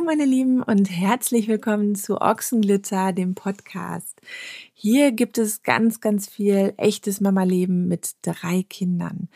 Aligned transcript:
Hallo 0.00 0.06
meine 0.06 0.24
Lieben 0.24 0.62
und 0.62 0.86
herzlich 0.86 1.46
willkommen 1.46 1.94
zu 1.94 2.22
Ochsenglitter, 2.22 3.12
dem 3.12 3.34
Podcast. 3.34 4.18
Hier 4.72 5.12
gibt 5.12 5.36
es 5.36 5.62
ganz, 5.62 6.00
ganz 6.00 6.26
viel 6.26 6.72
echtes 6.78 7.20
Mama-Leben 7.20 7.86
mit 7.86 8.12
drei 8.22 8.62
Kindern. 8.62 9.28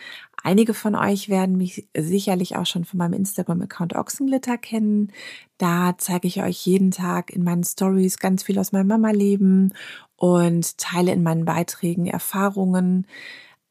Einige 0.43 0.73
von 0.73 0.95
euch 0.95 1.29
werden 1.29 1.59
mich 1.59 1.87
sicherlich 1.95 2.57
auch 2.57 2.65
schon 2.65 2.87
von 2.87 2.97
meinem 2.97 3.13
Instagram-Account 3.13 3.95
Ochsenglitter 3.95 4.57
kennen. 4.57 5.13
Da 5.59 5.97
zeige 5.99 6.29
ich 6.29 6.43
euch 6.43 6.65
jeden 6.65 6.93
Tag 6.93 7.31
in 7.31 7.45
meinen 7.45 7.65
Stories 7.65 8.19
ganz 8.19 8.43
viel 8.43 8.59
aus 8.59 8.73
meinem 8.73 8.87
Mama-Leben 8.87 9.75
und 10.17 10.79
teile 10.79 11.13
in 11.13 11.23
meinen 11.23 11.45
Beiträgen 11.45 12.07
Erfahrungen, 12.07 13.07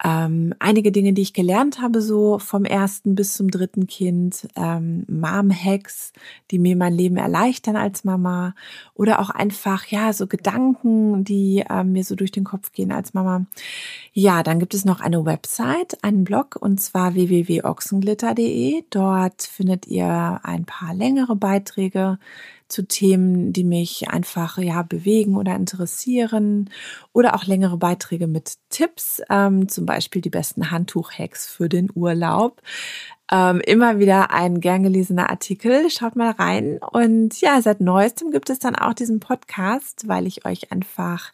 ähm, 0.04 0.54
einige 0.60 0.92
Dinge, 0.92 1.14
die 1.14 1.22
ich 1.22 1.34
gelernt 1.34 1.82
habe, 1.82 2.02
so 2.02 2.38
vom 2.38 2.66
ersten 2.66 3.16
bis 3.16 3.36
zum 3.36 3.50
dritten 3.50 3.88
Kind, 3.88 4.48
ähm, 4.58 5.06
Mom-Hacks, 5.08 6.12
die 6.52 6.60
mir 6.60 6.76
mein 6.76 6.94
Leben 6.94 7.16
erleichtern 7.16 7.78
als 7.78 8.04
Mama 8.04 8.54
oder 8.94 9.20
auch 9.20 9.30
einfach, 9.30 9.88
ja, 9.88 10.12
so 10.12 10.28
Gedanken, 10.28 11.24
die 11.24 11.64
ähm, 11.70 11.94
mir 11.94 12.04
so 12.04 12.16
durch 12.16 12.32
den 12.32 12.44
Kopf 12.44 12.74
gehen 12.74 12.92
als 12.92 13.14
Mama. 13.14 13.46
Ja, 14.12 14.44
dann 14.44 14.60
gibt 14.60 14.74
es 14.74 14.84
noch 14.84 15.00
eine 15.00 15.26
Website, 15.26 16.04
einen 16.04 16.26
Blog 16.26 16.58
und 16.60 16.82
zwar 16.82 17.14
www.ochsenglitter.de. 17.14 18.84
Dort 18.90 19.44
findet 19.44 19.88
ihr 19.88 20.42
ein 20.44 20.66
paar 20.66 20.94
längere 20.94 21.38
Beiträge 21.38 22.20
zu 22.74 22.88
Themen, 22.88 23.54
die 23.54 23.64
mich 23.64 24.10
einfach 24.10 24.58
ja 24.58 24.82
bewegen 24.82 25.38
oder 25.38 25.56
interessieren 25.56 26.70
oder 27.14 27.36
auch 27.36 27.46
längere 27.46 27.78
Beiträge 27.78 28.28
mit 28.28 28.56
Tipps, 28.70 29.22
ähm, 29.30 29.70
zum 29.70 29.86
Beispiel 29.86 30.22
die 30.22 30.32
besten 30.32 30.72
Handtuch-Hacks 30.72 31.48
für 31.48 31.70
den 31.70 31.90
Urlaub. 31.94 32.62
Ähm, 33.32 33.62
immer 33.62 34.00
wieder 34.00 34.32
ein 34.32 34.60
gern 34.60 34.84
gelesener 34.84 35.30
Artikel. 35.30 35.90
Schaut 35.90 36.16
mal 36.16 36.32
rein. 36.32 36.80
Und 36.92 37.40
ja, 37.40 37.62
seit 37.62 37.80
neuestem 37.80 38.32
gibt 38.32 38.50
es 38.50 38.60
dann 38.60 38.76
auch 38.76 38.94
diesen 38.94 39.20
Podcast, 39.20 40.08
weil 40.08 40.28
ich 40.28 40.46
euch 40.46 40.72
einfach 40.72 41.32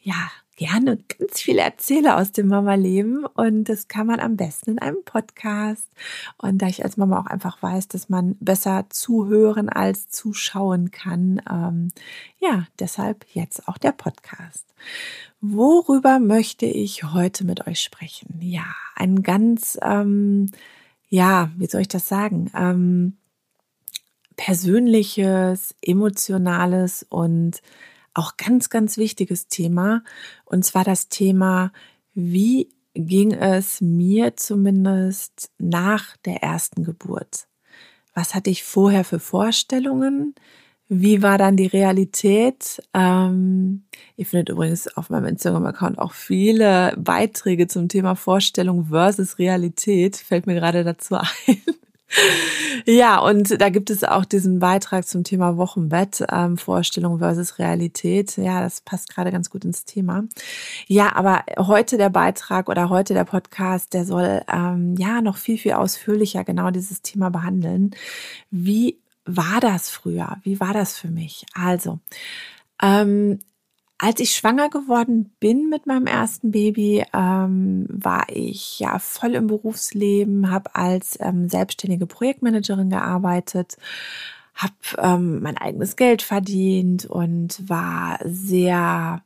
ja 0.00 0.30
gerne 0.58 0.98
ganz 1.18 1.40
viel 1.40 1.58
erzähle 1.58 2.16
aus 2.16 2.32
dem 2.32 2.48
Mama-Leben 2.48 3.24
und 3.24 3.64
das 3.64 3.86
kann 3.86 4.08
man 4.08 4.18
am 4.18 4.36
besten 4.36 4.72
in 4.72 4.78
einem 4.80 5.04
Podcast. 5.04 5.88
Und 6.36 6.60
da 6.60 6.66
ich 6.66 6.84
als 6.84 6.96
Mama 6.96 7.20
auch 7.20 7.26
einfach 7.26 7.62
weiß, 7.62 7.88
dass 7.88 8.08
man 8.08 8.36
besser 8.40 8.86
zuhören 8.90 9.68
als 9.68 10.08
zuschauen 10.10 10.90
kann, 10.90 11.40
ähm, 11.48 11.88
ja, 12.38 12.66
deshalb 12.80 13.24
jetzt 13.32 13.68
auch 13.68 13.78
der 13.78 13.92
Podcast. 13.92 14.66
Worüber 15.40 16.18
möchte 16.18 16.66
ich 16.66 17.04
heute 17.04 17.44
mit 17.44 17.68
euch 17.68 17.80
sprechen? 17.80 18.40
Ja, 18.40 18.66
ein 18.96 19.22
ganz, 19.22 19.78
ähm, 19.80 20.46
ja, 21.08 21.50
wie 21.56 21.66
soll 21.66 21.82
ich 21.82 21.88
das 21.88 22.08
sagen? 22.08 22.50
Ähm, 22.56 23.16
persönliches, 24.36 25.76
emotionales 25.82 27.06
und 27.08 27.62
auch 28.18 28.36
ganz, 28.36 28.68
ganz 28.68 28.98
wichtiges 28.98 29.48
Thema. 29.48 30.02
Und 30.44 30.64
zwar 30.64 30.84
das 30.84 31.08
Thema, 31.08 31.72
wie 32.14 32.68
ging 32.94 33.32
es 33.32 33.80
mir 33.80 34.36
zumindest 34.36 35.50
nach 35.58 36.16
der 36.18 36.42
ersten 36.42 36.84
Geburt? 36.84 37.46
Was 38.14 38.34
hatte 38.34 38.50
ich 38.50 38.64
vorher 38.64 39.04
für 39.04 39.20
Vorstellungen? 39.20 40.34
Wie 40.88 41.22
war 41.22 41.38
dann 41.38 41.56
die 41.56 41.66
Realität? 41.66 42.82
Ähm, 42.94 43.84
ihr 44.16 44.26
findet 44.26 44.48
übrigens 44.48 44.88
auf 44.96 45.10
meinem 45.10 45.26
Instagram-Account 45.26 45.98
auch 45.98 46.14
viele 46.14 46.94
Beiträge 46.98 47.68
zum 47.68 47.88
Thema 47.88 48.16
Vorstellung 48.16 48.86
versus 48.86 49.38
Realität. 49.38 50.16
Fällt 50.16 50.46
mir 50.46 50.54
gerade 50.54 50.82
dazu 50.82 51.16
ein. 51.46 51.62
Ja, 52.86 53.18
und 53.18 53.60
da 53.60 53.68
gibt 53.68 53.90
es 53.90 54.02
auch 54.02 54.24
diesen 54.24 54.60
Beitrag 54.60 55.06
zum 55.06 55.24
Thema 55.24 55.56
Wochenbett, 55.56 56.24
ähm, 56.30 56.56
Vorstellung 56.56 57.18
versus 57.18 57.58
Realität. 57.58 58.36
Ja, 58.36 58.60
das 58.62 58.80
passt 58.80 59.14
gerade 59.14 59.30
ganz 59.30 59.50
gut 59.50 59.64
ins 59.64 59.84
Thema. 59.84 60.24
Ja, 60.86 61.14
aber 61.14 61.44
heute 61.58 61.98
der 61.98 62.08
Beitrag 62.08 62.68
oder 62.68 62.88
heute 62.88 63.12
der 63.12 63.24
Podcast, 63.24 63.92
der 63.92 64.06
soll 64.06 64.42
ähm, 64.50 64.94
ja 64.96 65.20
noch 65.20 65.36
viel, 65.36 65.58
viel 65.58 65.72
ausführlicher 65.72 66.44
genau 66.44 66.70
dieses 66.70 67.02
Thema 67.02 67.30
behandeln. 67.30 67.90
Wie 68.50 68.98
war 69.24 69.60
das 69.60 69.90
früher? 69.90 70.38
Wie 70.42 70.60
war 70.60 70.72
das 70.72 70.96
für 70.96 71.08
mich? 71.08 71.44
Also, 71.52 71.98
ähm, 72.82 73.40
als 73.98 74.20
ich 74.20 74.34
schwanger 74.34 74.70
geworden 74.70 75.32
bin 75.40 75.68
mit 75.68 75.86
meinem 75.86 76.06
ersten 76.06 76.52
Baby, 76.52 77.04
ähm, 77.12 77.86
war 77.88 78.26
ich 78.28 78.78
ja 78.78 79.00
voll 79.00 79.34
im 79.34 79.48
Berufsleben, 79.48 80.50
habe 80.52 80.74
als 80.76 81.18
ähm, 81.20 81.48
selbstständige 81.48 82.06
Projektmanagerin 82.06 82.90
gearbeitet, 82.90 83.76
habe 84.54 84.74
ähm, 84.98 85.42
mein 85.42 85.58
eigenes 85.58 85.96
Geld 85.96 86.22
verdient 86.22 87.06
und 87.06 87.68
war 87.68 88.20
sehr, 88.24 89.22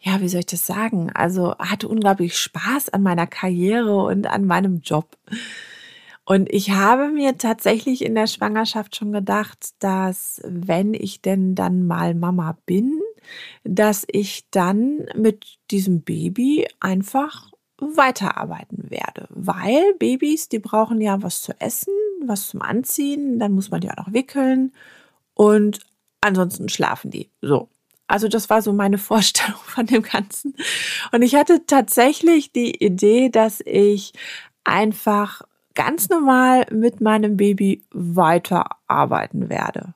ja, 0.00 0.20
wie 0.20 0.28
soll 0.28 0.40
ich 0.40 0.46
das 0.46 0.66
sagen? 0.66 1.10
Also 1.14 1.56
hatte 1.58 1.86
unglaublich 1.88 2.36
Spaß 2.36 2.88
an 2.88 3.02
meiner 3.02 3.28
Karriere 3.28 3.96
und 3.96 4.26
an 4.26 4.44
meinem 4.44 4.80
Job. 4.80 5.16
Und 6.24 6.52
ich 6.52 6.70
habe 6.70 7.10
mir 7.10 7.38
tatsächlich 7.38 8.04
in 8.04 8.16
der 8.16 8.26
Schwangerschaft 8.26 8.96
schon 8.96 9.12
gedacht, 9.12 9.70
dass 9.78 10.42
wenn 10.44 10.94
ich 10.94 11.22
denn 11.22 11.54
dann 11.54 11.86
mal 11.86 12.16
Mama 12.16 12.58
bin, 12.66 13.00
dass 13.64 14.04
ich 14.10 14.44
dann 14.50 15.06
mit 15.14 15.58
diesem 15.70 16.02
Baby 16.02 16.66
einfach 16.80 17.50
weiterarbeiten 17.78 18.90
werde, 18.90 19.26
weil 19.30 19.94
Babys, 19.98 20.48
die 20.48 20.58
brauchen 20.58 21.00
ja 21.00 21.22
was 21.22 21.42
zu 21.42 21.52
essen, 21.60 21.92
was 22.24 22.48
zum 22.48 22.62
Anziehen, 22.62 23.38
dann 23.38 23.52
muss 23.52 23.70
man 23.70 23.80
die 23.80 23.90
auch 23.90 23.96
noch 23.96 24.12
wickeln 24.12 24.72
und 25.34 25.80
ansonsten 26.20 26.68
schlafen 26.68 27.10
die. 27.10 27.30
So. 27.42 27.68
Also 28.06 28.28
das 28.28 28.48
war 28.50 28.62
so 28.62 28.72
meine 28.72 28.98
Vorstellung 28.98 29.60
von 29.64 29.86
dem 29.86 30.02
Ganzen. 30.02 30.54
Und 31.12 31.22
ich 31.22 31.34
hatte 31.34 31.66
tatsächlich 31.66 32.52
die 32.52 32.82
Idee, 32.84 33.28
dass 33.28 33.60
ich 33.64 34.12
einfach 34.64 35.42
ganz 35.74 36.08
normal 36.08 36.66
mit 36.72 37.00
meinem 37.00 37.36
Baby 37.36 37.84
weiterarbeiten 37.90 39.48
werde. 39.48 39.94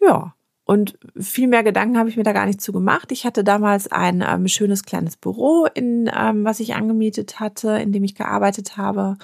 Ja, 0.00 0.34
und 0.64 0.98
viel 1.18 1.48
mehr 1.48 1.64
Gedanken 1.64 1.98
habe 1.98 2.08
ich 2.08 2.16
mir 2.16 2.22
da 2.22 2.32
gar 2.32 2.46
nicht 2.46 2.60
zu 2.60 2.72
gemacht. 2.72 3.10
Ich 3.10 3.26
hatte 3.26 3.42
damals 3.42 3.90
ein 3.90 4.24
ähm, 4.26 4.46
schönes 4.46 4.84
kleines 4.84 5.16
Büro, 5.16 5.66
in 5.74 6.10
ähm, 6.14 6.44
was 6.44 6.60
ich 6.60 6.74
angemietet 6.74 7.40
hatte, 7.40 7.78
in 7.78 7.92
dem 7.92 8.04
ich 8.04 8.14
gearbeitet 8.14 8.76
habe. 8.76 9.16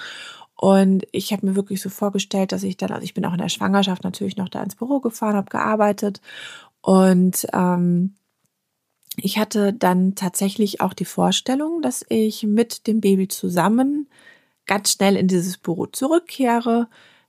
Und 0.56 1.06
ich 1.12 1.32
habe 1.32 1.46
mir 1.46 1.54
wirklich 1.54 1.80
so 1.80 1.88
vorgestellt, 1.88 2.50
dass 2.50 2.64
ich 2.64 2.76
dann, 2.76 2.90
also 2.90 3.04
ich 3.04 3.14
bin 3.14 3.24
auch 3.24 3.32
in 3.32 3.38
der 3.38 3.48
Schwangerschaft 3.48 4.02
natürlich 4.02 4.36
noch 4.36 4.48
da 4.48 4.62
ins 4.62 4.74
Büro 4.74 4.98
gefahren, 4.98 5.36
habe 5.36 5.50
gearbeitet. 5.50 6.20
Und 6.80 7.46
ähm, 7.52 8.16
ich 9.16 9.38
hatte 9.38 9.72
dann 9.72 10.16
tatsächlich 10.16 10.80
auch 10.80 10.94
die 10.94 11.04
Vorstellung, 11.04 11.82
dass 11.82 12.04
ich 12.08 12.42
mit 12.42 12.88
dem 12.88 13.00
Baby 13.00 13.28
zusammen 13.28 14.08
ganz 14.66 14.92
schnell 14.92 15.16
in 15.16 15.28
dieses 15.28 15.56
Büro 15.58 15.86
zurückkehre, 15.86 16.88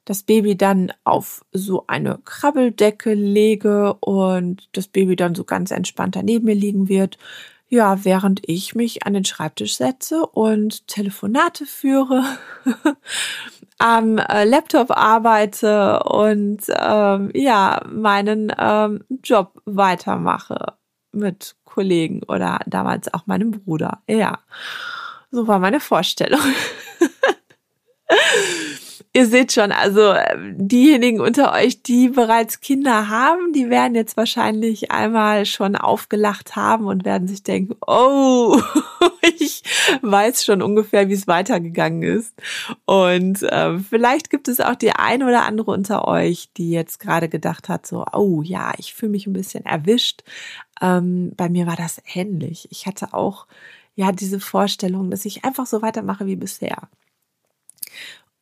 das 0.09 0.23
Baby 0.23 0.57
dann 0.57 0.91
auf 1.03 1.45
so 1.51 1.83
eine 1.85 2.17
Krabbeldecke 2.25 3.13
lege 3.13 3.93
und 3.93 4.67
das 4.71 4.87
Baby 4.87 5.15
dann 5.15 5.35
so 5.35 5.43
ganz 5.43 5.69
entspannt 5.69 6.15
daneben 6.15 6.45
mir 6.45 6.55
liegen 6.55 6.89
wird. 6.89 7.19
Ja, 7.67 8.03
während 8.03 8.41
ich 8.49 8.73
mich 8.73 9.05
an 9.05 9.13
den 9.13 9.23
Schreibtisch 9.23 9.77
setze 9.77 10.25
und 10.25 10.87
Telefonate 10.87 11.67
führe, 11.67 12.23
am 13.77 14.17
äh, 14.17 14.45
Laptop 14.45 14.89
arbeite 14.89 16.01
und 16.01 16.61
ähm, 16.69 17.29
ja, 17.35 17.79
meinen 17.87 18.51
ähm, 18.57 19.03
Job 19.23 19.61
weitermache 19.65 20.73
mit 21.11 21.55
Kollegen 21.65 22.23
oder 22.23 22.61
damals 22.65 23.13
auch 23.13 23.27
meinem 23.27 23.51
Bruder. 23.51 24.01
Ja, 24.07 24.39
so 25.29 25.47
war 25.47 25.59
meine 25.59 25.79
Vorstellung. 25.79 26.41
ihr 29.13 29.25
seht 29.25 29.51
schon, 29.51 29.71
also 29.71 30.13
diejenigen 30.37 31.19
unter 31.19 31.53
euch, 31.53 31.81
die 31.81 32.09
bereits 32.09 32.61
Kinder 32.61 33.09
haben, 33.09 33.53
die 33.53 33.69
werden 33.69 33.95
jetzt 33.95 34.17
wahrscheinlich 34.17 34.91
einmal 34.91 35.45
schon 35.45 35.75
aufgelacht 35.75 36.55
haben 36.55 36.85
und 36.85 37.05
werden 37.05 37.27
sich 37.27 37.41
denken, 37.41 37.75
oh, 37.87 38.61
ich 39.39 39.63
weiß 40.03 40.45
schon 40.45 40.61
ungefähr, 40.61 41.09
wie 41.09 41.13
es 41.13 41.27
weitergegangen 41.27 42.03
ist. 42.03 42.35
Und 42.85 43.41
äh, 43.43 43.79
vielleicht 43.79 44.29
gibt 44.29 44.47
es 44.47 44.59
auch 44.59 44.75
die 44.75 44.91
eine 44.91 45.25
oder 45.25 45.43
andere 45.43 45.71
unter 45.71 46.07
euch, 46.07 46.49
die 46.55 46.69
jetzt 46.69 46.99
gerade 46.99 47.29
gedacht 47.29 47.67
hat, 47.67 47.87
so, 47.87 48.05
oh 48.13 48.43
ja, 48.43 48.73
ich 48.77 48.93
fühle 48.93 49.11
mich 49.11 49.25
ein 49.25 49.33
bisschen 49.33 49.65
erwischt. 49.65 50.23
Ähm, 50.81 51.33
bei 51.35 51.49
mir 51.49 51.65
war 51.65 51.75
das 51.75 52.01
ähnlich. 52.13 52.67
Ich 52.71 52.85
hatte 52.85 53.13
auch 53.13 53.47
ja 53.95 54.11
diese 54.11 54.39
Vorstellung, 54.39 55.09
dass 55.09 55.25
ich 55.25 55.43
einfach 55.43 55.65
so 55.65 55.81
weitermache 55.81 56.27
wie 56.27 56.35
bisher. 56.35 56.87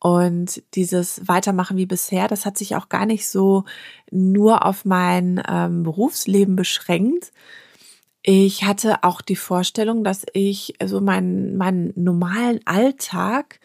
Und 0.00 0.62
dieses 0.74 1.26
Weitermachen 1.26 1.76
wie 1.76 1.86
bisher, 1.86 2.28
das 2.28 2.46
hat 2.46 2.56
sich 2.56 2.76
auch 2.76 2.88
gar 2.88 3.06
nicht 3.06 3.28
so 3.28 3.64
nur 4.10 4.64
auf 4.64 4.84
mein 4.84 5.42
ähm, 5.48 5.82
Berufsleben 5.82 6.54
beschränkt. 6.54 7.32
Ich 8.22 8.64
hatte 8.64 9.04
auch 9.04 9.22
die 9.22 9.36
Vorstellung, 9.36 10.04
dass 10.04 10.24
ich 10.34 10.74
so 10.84 11.00
meinen, 11.00 11.56
meinen 11.56 11.92
normalen 11.96 12.60
Alltag, 12.66 13.58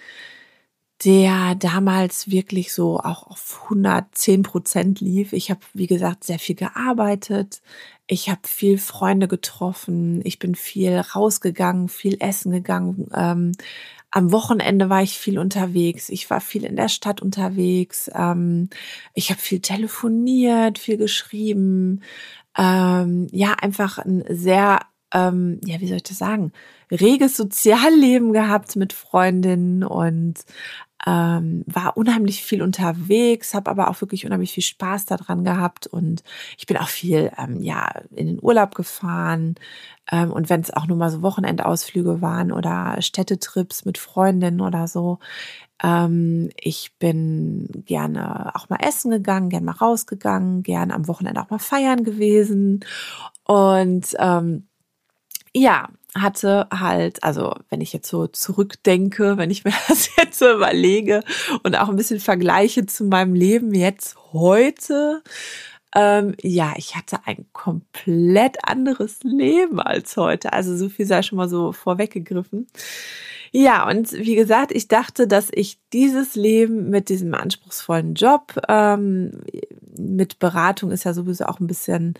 der 1.03 1.55
damals 1.55 2.31
wirklich 2.31 2.73
so 2.73 2.99
auch 2.99 3.27
auf 3.27 3.63
110 3.65 4.43
Prozent 4.43 5.01
lief. 5.01 5.33
Ich 5.33 5.51
habe, 5.51 5.59
wie 5.73 5.87
gesagt, 5.87 6.23
sehr 6.23 6.39
viel 6.39 6.55
gearbeitet. 6.55 7.61
Ich 8.07 8.29
habe 8.29 8.41
viel 8.45 8.77
Freunde 8.77 9.27
getroffen. 9.27 10.21
Ich 10.23 10.39
bin 10.39 10.55
viel 10.55 10.97
rausgegangen, 10.97 11.89
viel 11.89 12.17
essen 12.21 12.51
gegangen. 12.51 13.09
Ähm, 13.13 13.51
am 14.15 14.31
Wochenende 14.31 14.91
war 14.91 15.01
ich 15.01 15.17
viel 15.17 15.39
unterwegs. 15.39 16.09
Ich 16.09 16.29
war 16.29 16.39
viel 16.39 16.65
in 16.65 16.75
der 16.75 16.87
Stadt 16.87 17.19
unterwegs. 17.19 18.11
Ähm, 18.13 18.69
ich 19.15 19.31
habe 19.31 19.41
viel 19.41 19.59
telefoniert, 19.59 20.77
viel 20.77 20.97
geschrieben. 20.97 22.01
Ähm, 22.55 23.27
ja, 23.31 23.53
einfach 23.53 23.97
ein 23.97 24.23
sehr, 24.29 24.81
ähm, 25.11 25.59
ja, 25.65 25.81
wie 25.81 25.87
soll 25.87 25.97
ich 25.97 26.03
das 26.03 26.19
sagen, 26.19 26.51
reges 26.91 27.35
Sozialleben 27.35 28.33
gehabt 28.33 28.75
mit 28.75 28.93
Freundinnen 28.93 29.83
und 29.83 30.35
ähm, 31.05 31.63
war 31.65 31.97
unheimlich 31.97 32.43
viel 32.43 32.61
unterwegs, 32.61 33.53
habe 33.53 33.69
aber 33.69 33.89
auch 33.89 33.99
wirklich 34.01 34.25
unheimlich 34.25 34.53
viel 34.53 34.63
Spaß 34.63 35.05
daran 35.05 35.43
gehabt 35.43 35.87
und 35.87 36.23
ich 36.57 36.65
bin 36.65 36.77
auch 36.77 36.87
viel 36.87 37.31
ähm, 37.37 37.59
ja 37.61 37.89
in 38.15 38.27
den 38.27 38.39
Urlaub 38.41 38.75
gefahren 38.75 39.55
ähm, 40.11 40.31
und 40.31 40.49
wenn 40.49 40.61
es 40.61 40.71
auch 40.71 40.87
nur 40.87 40.97
mal 40.97 41.09
so 41.09 41.21
Wochenendausflüge 41.21 42.21
waren 42.21 42.51
oder 42.51 43.01
Städtetrips 43.01 43.85
mit 43.85 43.97
Freundinnen 43.97 44.61
oder 44.61 44.87
so. 44.87 45.19
Ähm, 45.81 46.49
ich 46.59 46.95
bin 46.99 47.67
gerne 47.85 48.55
auch 48.55 48.69
mal 48.69 48.79
essen 48.81 49.11
gegangen, 49.11 49.49
gern 49.49 49.65
mal 49.65 49.73
rausgegangen, 49.73 50.63
gern 50.63 50.91
am 50.91 51.07
Wochenende 51.07 51.41
auch 51.41 51.49
mal 51.49 51.59
feiern 51.59 52.03
gewesen 52.03 52.85
und 53.45 54.15
ähm, 54.19 54.67
ja, 55.55 55.89
hatte 56.17 56.67
halt, 56.71 57.23
also 57.23 57.55
wenn 57.69 57.81
ich 57.81 57.93
jetzt 57.93 58.07
so 58.07 58.27
zurückdenke, 58.27 59.37
wenn 59.37 59.51
ich 59.51 59.63
mir 59.65 59.73
das 59.87 60.09
jetzt 60.17 60.39
so 60.39 60.51
überlege 60.51 61.23
und 61.63 61.75
auch 61.75 61.89
ein 61.89 61.95
bisschen 61.95 62.19
vergleiche 62.19 62.85
zu 62.85 63.05
meinem 63.05 63.33
Leben 63.33 63.73
jetzt 63.73 64.15
heute, 64.31 65.23
ähm, 65.95 66.35
ja, 66.41 66.73
ich 66.77 66.95
hatte 66.95 67.19
ein 67.25 67.45
komplett 67.53 68.57
anderes 68.67 69.19
Leben 69.23 69.79
als 69.79 70.17
heute. 70.17 70.53
Also 70.53 70.75
so 70.75 70.89
viel 70.89 71.05
sei 71.05 71.21
schon 71.21 71.37
mal 71.37 71.49
so 71.49 71.71
vorweggegriffen. 71.71 72.67
Ja, 73.51 73.87
und 73.87 74.11
wie 74.13 74.35
gesagt, 74.35 74.71
ich 74.71 74.87
dachte, 74.87 75.27
dass 75.27 75.49
ich 75.51 75.77
dieses 75.93 76.33
Leben 76.33 76.89
mit 76.89 77.09
diesem 77.09 77.35
anspruchsvollen 77.35 78.15
Job, 78.15 78.59
ähm, 78.67 79.43
mit 79.95 80.39
Beratung 80.39 80.89
ist 80.89 81.03
ja 81.03 81.13
sowieso 81.13 81.45
auch 81.45 81.59
ein 81.59 81.67
bisschen 81.67 82.15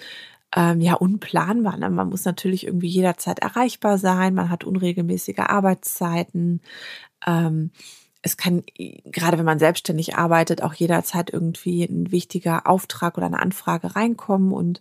ähm, 0.56 0.82
ja 0.82 0.94
unplanbar. 0.94 1.78
Ne? 1.78 1.90
Man 1.90 2.10
muss 2.10 2.26
natürlich 2.26 2.66
irgendwie 2.68 2.88
jederzeit 2.88 3.40
erreichbar 3.40 3.98
sein, 3.98 4.34
man 4.34 4.50
hat 4.50 4.64
unregelmäßige 4.64 5.40
Arbeitszeiten. 5.40 6.62
Ähm, 7.26 7.72
es 8.22 8.38
kann, 8.38 8.64
gerade 9.06 9.38
wenn 9.38 9.46
man 9.46 9.60
selbstständig 9.60 10.16
arbeitet, 10.16 10.62
auch 10.64 10.74
jederzeit 10.74 11.32
irgendwie 11.32 11.84
ein 11.84 12.12
wichtiger 12.12 12.68
Auftrag 12.68 13.18
oder 13.18 13.28
eine 13.28 13.42
Anfrage 13.42 13.96
reinkommen 13.96 14.54
und 14.54 14.80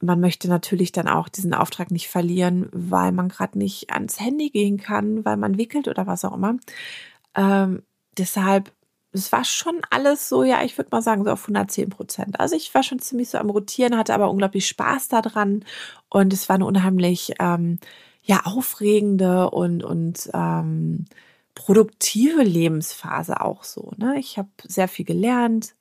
man 0.00 0.20
möchte 0.20 0.48
natürlich 0.48 0.92
dann 0.92 1.08
auch 1.08 1.28
diesen 1.28 1.54
Auftrag 1.54 1.90
nicht 1.90 2.08
verlieren, 2.08 2.68
weil 2.72 3.12
man 3.12 3.28
gerade 3.28 3.58
nicht 3.58 3.90
ans 3.90 4.20
Handy 4.20 4.50
gehen 4.50 4.76
kann, 4.76 5.24
weil 5.24 5.36
man 5.36 5.56
wickelt 5.56 5.88
oder 5.88 6.06
was 6.06 6.24
auch 6.24 6.34
immer. 6.34 6.56
Ähm, 7.34 7.82
deshalb 8.18 8.72
es 9.14 9.30
war 9.32 9.44
schon 9.44 9.80
alles 9.90 10.28
so, 10.28 10.42
ja, 10.42 10.62
ich 10.64 10.76
würde 10.76 10.90
mal 10.90 11.02
sagen, 11.02 11.24
so 11.24 11.30
auf 11.30 11.42
110 11.42 11.88
Prozent. 11.88 12.40
Also 12.40 12.56
ich 12.56 12.74
war 12.74 12.82
schon 12.82 12.98
ziemlich 12.98 13.30
so 13.30 13.38
am 13.38 13.50
Rotieren, 13.50 13.96
hatte 13.96 14.14
aber 14.14 14.30
unglaublich 14.30 14.66
Spaß 14.66 15.08
daran 15.08 15.64
und 16.10 16.32
es 16.32 16.48
war 16.48 16.56
eine 16.56 16.66
unheimlich, 16.66 17.34
ähm, 17.38 17.78
ja, 18.22 18.40
aufregende 18.44 19.50
und, 19.50 19.84
und 19.84 20.30
ähm, 20.34 21.04
produktive 21.54 22.42
Lebensphase 22.42 23.40
auch 23.40 23.64
so. 23.64 23.92
Ne? 23.96 24.18
Ich 24.18 24.38
habe 24.38 24.48
sehr 24.66 24.88
viel 24.88 25.04
gelernt 25.04 25.74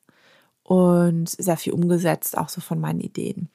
und 0.64 1.30
sehr 1.30 1.58
viel 1.58 1.74
umgesetzt, 1.74 2.38
auch 2.38 2.50
so 2.50 2.62
von 2.62 2.80
meinen 2.80 3.02
Ideen. 3.02 3.50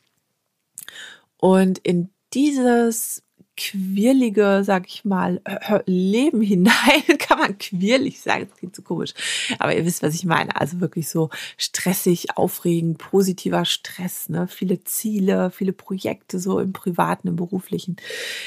Und 1.36 1.78
in 1.78 2.10
dieses 2.34 3.22
quirlige, 3.58 4.62
sag 4.64 4.86
ich 4.86 5.04
mal, 5.04 5.42
Leben 5.84 6.40
hinein. 6.40 7.02
Kann 7.18 7.38
man 7.38 7.58
quirlig 7.58 8.20
sagen, 8.20 8.46
das 8.48 8.56
klingt 8.56 8.76
so 8.76 8.82
komisch. 8.82 9.12
Aber 9.58 9.74
ihr 9.76 9.84
wisst, 9.84 10.02
was 10.02 10.14
ich 10.14 10.24
meine. 10.24 10.58
Also 10.58 10.80
wirklich 10.80 11.08
so 11.08 11.28
stressig, 11.56 12.36
aufregend, 12.36 12.98
positiver 12.98 13.64
Stress, 13.64 14.28
ne? 14.28 14.46
Viele 14.48 14.84
Ziele, 14.84 15.50
viele 15.50 15.72
Projekte 15.72 16.38
so 16.38 16.60
im 16.60 16.72
privaten, 16.72 17.28
im 17.28 17.36
beruflichen. 17.36 17.96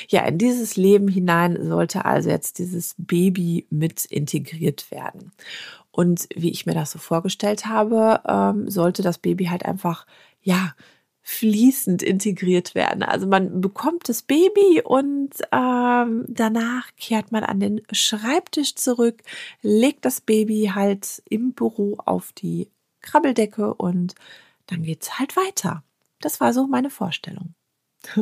Ja, 0.08 0.25
in 0.25 0.38
dieses 0.38 0.78
Leben 0.78 1.08
hinein 1.08 1.58
sollte 1.62 2.06
also 2.06 2.30
jetzt 2.30 2.58
dieses 2.58 2.96
Baby 2.98 3.68
mit 3.69 4.06
integriert 4.06 4.90
werden. 4.92 5.31
Und 5.92 6.30
wie 6.36 6.52
ich 6.52 6.66
mir 6.66 6.74
das 6.74 6.92
so 6.92 7.00
vorgestellt 7.00 7.66
habe, 7.66 8.22
ähm, 8.25 8.69
sollte 8.69 9.02
das 9.02 9.18
Baby 9.18 9.46
halt 9.46 9.66
einfach, 9.66 10.06
ja, 10.42 10.74
fließend 11.24 12.02
integriert 12.02 12.74
werden. 12.76 13.04
Also 13.04 13.28
man 13.28 13.62
bekommt 13.62 14.10
das 14.10 14.24
Baby 14.24 14.82
und 14.84 15.30
ähm, 15.52 16.26
danach 16.28 16.90
kehrt 16.98 17.32
man 17.32 17.44
an 17.44 17.60
den 17.60 17.82
Schreibtisch 17.92 18.76
zurück, 18.76 19.22
legt 19.62 20.06
das 20.06 20.22
Baby 20.22 20.72
halt 20.74 21.22
im 21.30 21.54
Büro 21.54 21.98
auf 22.06 22.32
die 22.34 22.70
Krabbeldecke 23.02 23.74
und 23.74 24.16
dann 24.68 24.84
geht's 24.84 25.20
halt 25.20 25.36
weiter. 25.36 25.84
Das 26.20 26.40
war 26.40 26.54
so 26.54 26.68
meine 26.68 26.90
Vorstellung. 26.90 27.54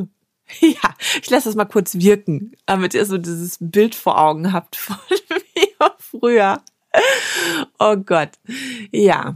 ja, 0.60 0.96
ich 1.22 1.30
lasse 1.30 1.50
das 1.50 1.56
mal 1.56 1.66
kurz 1.66 1.96
wirken, 1.96 2.54
damit 2.66 2.94
ihr 2.94 3.06
so 3.06 3.18
dieses 3.18 3.58
Bild 3.60 3.96
vor 3.96 4.20
Augen 4.20 4.52
habt 4.52 4.76
von 4.76 4.98
mir 5.56 5.96
früher. 6.00 6.62
Oh 7.78 7.96
Gott. 7.98 8.32
Ja, 8.92 9.36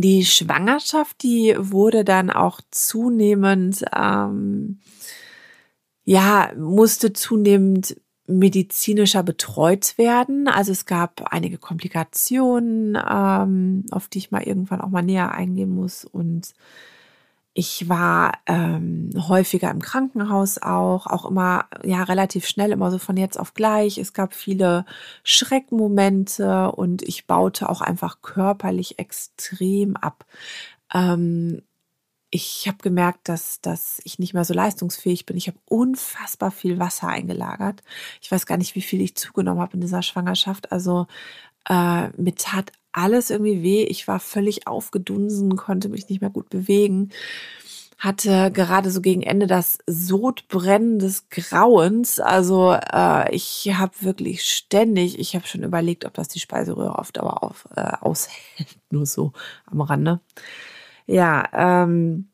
die 0.00 0.24
Schwangerschaft, 0.24 1.22
die 1.22 1.54
wurde 1.58 2.04
dann 2.04 2.30
auch 2.30 2.60
zunehmend, 2.70 3.84
ähm, 3.96 4.80
ja, 6.04 6.52
musste 6.56 7.12
zunehmend 7.12 7.96
medizinischer 8.26 9.22
betreut 9.22 9.98
werden. 9.98 10.48
Also 10.48 10.72
es 10.72 10.86
gab 10.86 11.32
einige 11.32 11.58
Komplikationen, 11.58 12.96
ähm, 12.96 13.84
auf 13.90 14.08
die 14.08 14.18
ich 14.18 14.30
mal 14.30 14.42
irgendwann 14.42 14.80
auch 14.80 14.88
mal 14.88 15.02
näher 15.02 15.32
eingehen 15.32 15.70
muss 15.70 16.04
und 16.04 16.54
ich 17.54 17.88
war 17.88 18.32
ähm, 18.46 19.10
häufiger 19.28 19.70
im 19.70 19.80
Krankenhaus 19.80 20.58
auch, 20.58 21.06
auch 21.06 21.24
immer 21.24 21.66
ja 21.84 22.02
relativ 22.02 22.48
schnell, 22.48 22.72
immer 22.72 22.90
so 22.90 22.98
von 22.98 23.16
jetzt 23.16 23.38
auf 23.38 23.54
gleich. 23.54 23.96
Es 23.96 24.12
gab 24.12 24.34
viele 24.34 24.84
Schreckmomente 25.22 26.72
und 26.72 27.02
ich 27.02 27.28
baute 27.28 27.68
auch 27.68 27.80
einfach 27.80 28.22
körperlich 28.22 28.98
extrem 28.98 29.96
ab. 29.96 30.26
Ähm, 30.92 31.62
ich 32.30 32.66
habe 32.66 32.78
gemerkt, 32.78 33.28
dass, 33.28 33.60
dass 33.60 34.00
ich 34.02 34.18
nicht 34.18 34.34
mehr 34.34 34.44
so 34.44 34.52
leistungsfähig 34.54 35.24
bin. 35.24 35.36
Ich 35.36 35.46
habe 35.46 35.58
unfassbar 35.66 36.50
viel 36.50 36.80
Wasser 36.80 37.06
eingelagert. 37.06 37.84
Ich 38.20 38.32
weiß 38.32 38.46
gar 38.46 38.56
nicht, 38.56 38.74
wie 38.74 38.82
viel 38.82 39.00
ich 39.00 39.14
zugenommen 39.14 39.60
habe 39.60 39.74
in 39.74 39.80
dieser 39.80 40.02
Schwangerschaft. 40.02 40.72
Also 40.72 41.06
äh, 41.68 42.08
mir 42.20 42.34
tat 42.34 42.72
alles 42.94 43.30
irgendwie 43.30 43.62
weh. 43.62 43.84
Ich 43.84 44.08
war 44.08 44.20
völlig 44.20 44.66
aufgedunsen, 44.66 45.56
konnte 45.56 45.88
mich 45.88 46.08
nicht 46.08 46.20
mehr 46.20 46.30
gut 46.30 46.48
bewegen. 46.48 47.10
Hatte 47.98 48.50
gerade 48.52 48.90
so 48.90 49.00
gegen 49.00 49.22
Ende 49.22 49.46
das 49.46 49.78
Sodbrennen 49.86 50.98
des 50.98 51.28
Grauens. 51.28 52.20
Also 52.20 52.72
äh, 52.72 53.34
ich 53.34 53.70
habe 53.74 53.92
wirklich 54.00 54.44
ständig, 54.44 55.18
ich 55.18 55.34
habe 55.34 55.46
schon 55.46 55.62
überlegt, 55.62 56.04
ob 56.04 56.14
das 56.14 56.28
die 56.28 56.40
Speiseröhre 56.40 56.98
auf 56.98 57.12
Dauer 57.12 57.42
auf, 57.42 57.68
äh, 57.76 57.92
aushält. 58.00 58.34
Nur 58.90 59.06
so 59.06 59.32
am 59.66 59.80
Rande. 59.80 60.20
Ja, 61.06 61.44
ähm, 61.52 62.30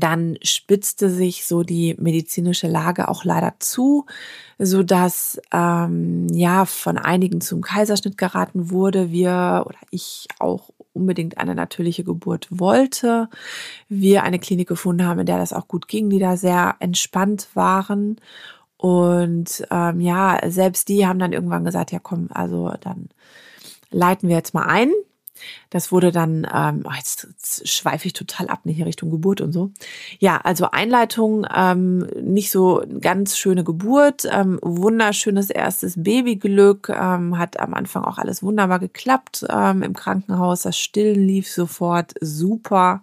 dann 0.00 0.38
spitzte 0.42 1.10
sich 1.10 1.46
so 1.46 1.62
die 1.62 1.96
medizinische 1.98 2.68
Lage 2.68 3.08
auch 3.08 3.24
leider 3.24 3.54
zu, 3.58 4.06
so 4.58 4.82
dass 4.82 5.40
ähm, 5.52 6.28
ja 6.32 6.64
von 6.64 6.98
einigen 6.98 7.40
zum 7.40 7.60
Kaiserschnitt 7.60 8.16
geraten 8.18 8.70
wurde. 8.70 9.10
Wir 9.10 9.64
oder 9.66 9.78
ich 9.90 10.28
auch 10.38 10.70
unbedingt 10.92 11.38
eine 11.38 11.54
natürliche 11.54 12.04
Geburt 12.04 12.48
wollte. 12.50 13.28
Wir 13.88 14.22
eine 14.22 14.38
Klinik 14.38 14.68
gefunden 14.68 15.06
haben, 15.06 15.20
in 15.20 15.26
der 15.26 15.38
das 15.38 15.52
auch 15.52 15.68
gut 15.68 15.88
ging, 15.88 16.10
die 16.10 16.18
da 16.18 16.36
sehr 16.36 16.76
entspannt 16.80 17.48
waren. 17.54 18.20
Und 18.76 19.64
ähm, 19.70 20.00
ja, 20.00 20.38
selbst 20.48 20.88
die 20.88 21.06
haben 21.06 21.18
dann 21.18 21.32
irgendwann 21.32 21.64
gesagt, 21.64 21.92
ja 21.92 21.98
komm, 22.00 22.28
also 22.32 22.72
dann 22.80 23.08
leiten 23.90 24.28
wir 24.28 24.36
jetzt 24.36 24.54
mal 24.54 24.66
ein. 24.66 24.92
Das 25.70 25.92
wurde 25.92 26.12
dann, 26.12 26.46
ähm, 26.52 26.84
oh, 26.86 26.92
jetzt, 26.96 27.26
jetzt 27.30 27.68
schweife 27.68 28.06
ich 28.06 28.12
total 28.12 28.48
ab, 28.48 28.60
nicht 28.64 28.78
in 28.78 28.84
Richtung 28.84 29.10
Geburt 29.10 29.40
und 29.40 29.52
so. 29.52 29.70
Ja, 30.18 30.38
also 30.38 30.70
Einleitung, 30.70 31.46
ähm, 31.54 32.06
nicht 32.20 32.50
so 32.50 32.82
ganz 33.00 33.36
schöne 33.38 33.64
Geburt, 33.64 34.26
ähm, 34.30 34.58
wunderschönes 34.62 35.50
erstes 35.50 36.02
Babyglück, 36.02 36.88
ähm, 36.88 37.38
hat 37.38 37.58
am 37.60 37.74
Anfang 37.74 38.04
auch 38.04 38.18
alles 38.18 38.42
wunderbar 38.42 38.78
geklappt 38.78 39.46
ähm, 39.48 39.82
im 39.82 39.94
Krankenhaus. 39.94 40.62
Das 40.62 40.78
Stillen 40.78 41.26
lief 41.26 41.50
sofort 41.50 42.14
super 42.20 43.02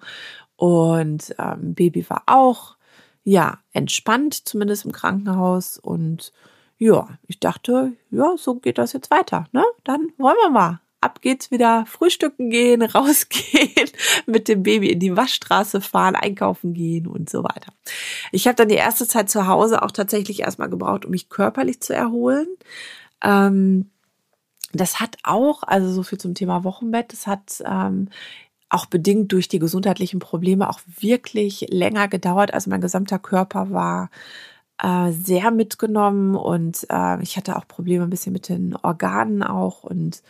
und 0.55 1.33
ähm, 1.39 1.73
Baby 1.73 2.09
war 2.09 2.23
auch 2.25 2.75
ja 3.23 3.59
entspannt, 3.73 4.47
zumindest 4.47 4.85
im 4.85 4.91
Krankenhaus 4.91 5.77
und 5.77 6.33
ja, 6.77 7.09
ich 7.27 7.39
dachte, 7.39 7.91
ja, 8.09 8.35
so 8.37 8.55
geht 8.55 8.77
das 8.77 8.93
jetzt 8.93 9.11
weiter. 9.11 9.45
Ne? 9.51 9.63
Dann 9.83 10.09
wollen 10.17 10.37
wir 10.41 10.49
mal 10.49 10.79
ab 11.01 11.21
geht's 11.21 11.51
wieder 11.51 11.85
frühstücken 11.85 12.49
gehen, 12.49 12.81
rausgehen, 12.83 13.89
mit 14.25 14.47
dem 14.47 14.63
Baby 14.63 14.91
in 14.91 14.99
die 14.99 15.15
Waschstraße 15.15 15.81
fahren, 15.81 16.15
einkaufen 16.15 16.73
gehen 16.73 17.07
und 17.07 17.29
so 17.29 17.43
weiter. 17.43 17.73
Ich 18.31 18.47
habe 18.47 18.55
dann 18.55 18.69
die 18.69 18.75
erste 18.75 19.07
Zeit 19.07 19.29
zu 19.29 19.47
Hause 19.47 19.81
auch 19.81 19.91
tatsächlich 19.91 20.41
erstmal 20.41 20.69
gebraucht, 20.69 21.05
um 21.05 21.11
mich 21.11 21.29
körperlich 21.29 21.81
zu 21.81 21.93
erholen. 21.93 22.47
Ähm, 23.23 23.89
das 24.71 24.99
hat 24.99 25.17
auch, 25.23 25.63
also 25.63 25.91
so 25.91 26.03
viel 26.03 26.19
zum 26.19 26.35
Thema 26.35 26.63
Wochenbett, 26.63 27.11
das 27.11 27.27
hat 27.27 27.63
ähm, 27.65 28.09
auch 28.69 28.85
bedingt 28.85 29.31
durch 29.31 29.47
die 29.47 29.59
gesundheitlichen 29.59 30.19
Probleme 30.19 30.69
auch 30.69 30.79
wirklich 30.99 31.65
länger 31.69 32.07
gedauert. 32.07 32.53
Also 32.53 32.69
mein 32.69 32.81
gesamter 32.81 33.17
Körper 33.17 33.71
war 33.71 34.09
äh, 34.81 35.11
sehr 35.11 35.51
mitgenommen 35.51 36.35
und 36.35 36.85
äh, 36.89 37.21
ich 37.21 37.35
hatte 37.35 37.55
auch 37.57 37.67
Probleme 37.67 38.03
ein 38.03 38.11
bisschen 38.11 38.33
mit 38.33 38.47
den 38.47 38.75
Organen 38.75 39.41
auch 39.43 39.83
und 39.83 40.21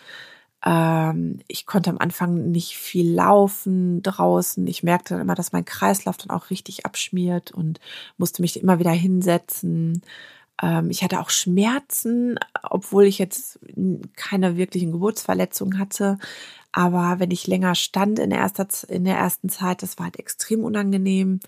ähm, 0.65 1.39
ich 1.47 1.65
konnte 1.65 1.89
am 1.89 1.97
Anfang 1.97 2.51
nicht 2.51 2.75
viel 2.75 3.11
laufen 3.13 4.01
draußen. 4.03 4.65
Ich 4.67 4.83
merkte 4.83 5.13
dann 5.13 5.21
immer, 5.21 5.35
dass 5.35 5.53
mein 5.53 5.65
Kreislauf 5.65 6.17
dann 6.17 6.31
auch 6.31 6.49
richtig 6.49 6.85
abschmiert 6.85 7.51
und 7.51 7.79
musste 8.17 8.41
mich 8.41 8.61
immer 8.61 8.79
wieder 8.79 8.91
hinsetzen. 8.91 10.01
Ähm, 10.61 10.89
ich 10.89 11.03
hatte 11.03 11.19
auch 11.21 11.29
Schmerzen, 11.29 12.37
obwohl 12.63 13.05
ich 13.05 13.19
jetzt 13.19 13.59
keine 14.15 14.57
wirklichen 14.57 14.91
Geburtsverletzungen 14.91 15.79
hatte. 15.79 16.17
Aber 16.71 17.19
wenn 17.19 17.31
ich 17.31 17.47
länger 17.47 17.75
stand 17.75 18.19
in 18.19 18.29
der, 18.29 18.39
erster, 18.39 18.67
in 18.89 19.05
der 19.05 19.17
ersten 19.17 19.49
Zeit, 19.49 19.81
das 19.83 19.97
war 19.97 20.05
halt 20.05 20.19
extrem 20.19 20.63
unangenehm. 20.63 21.39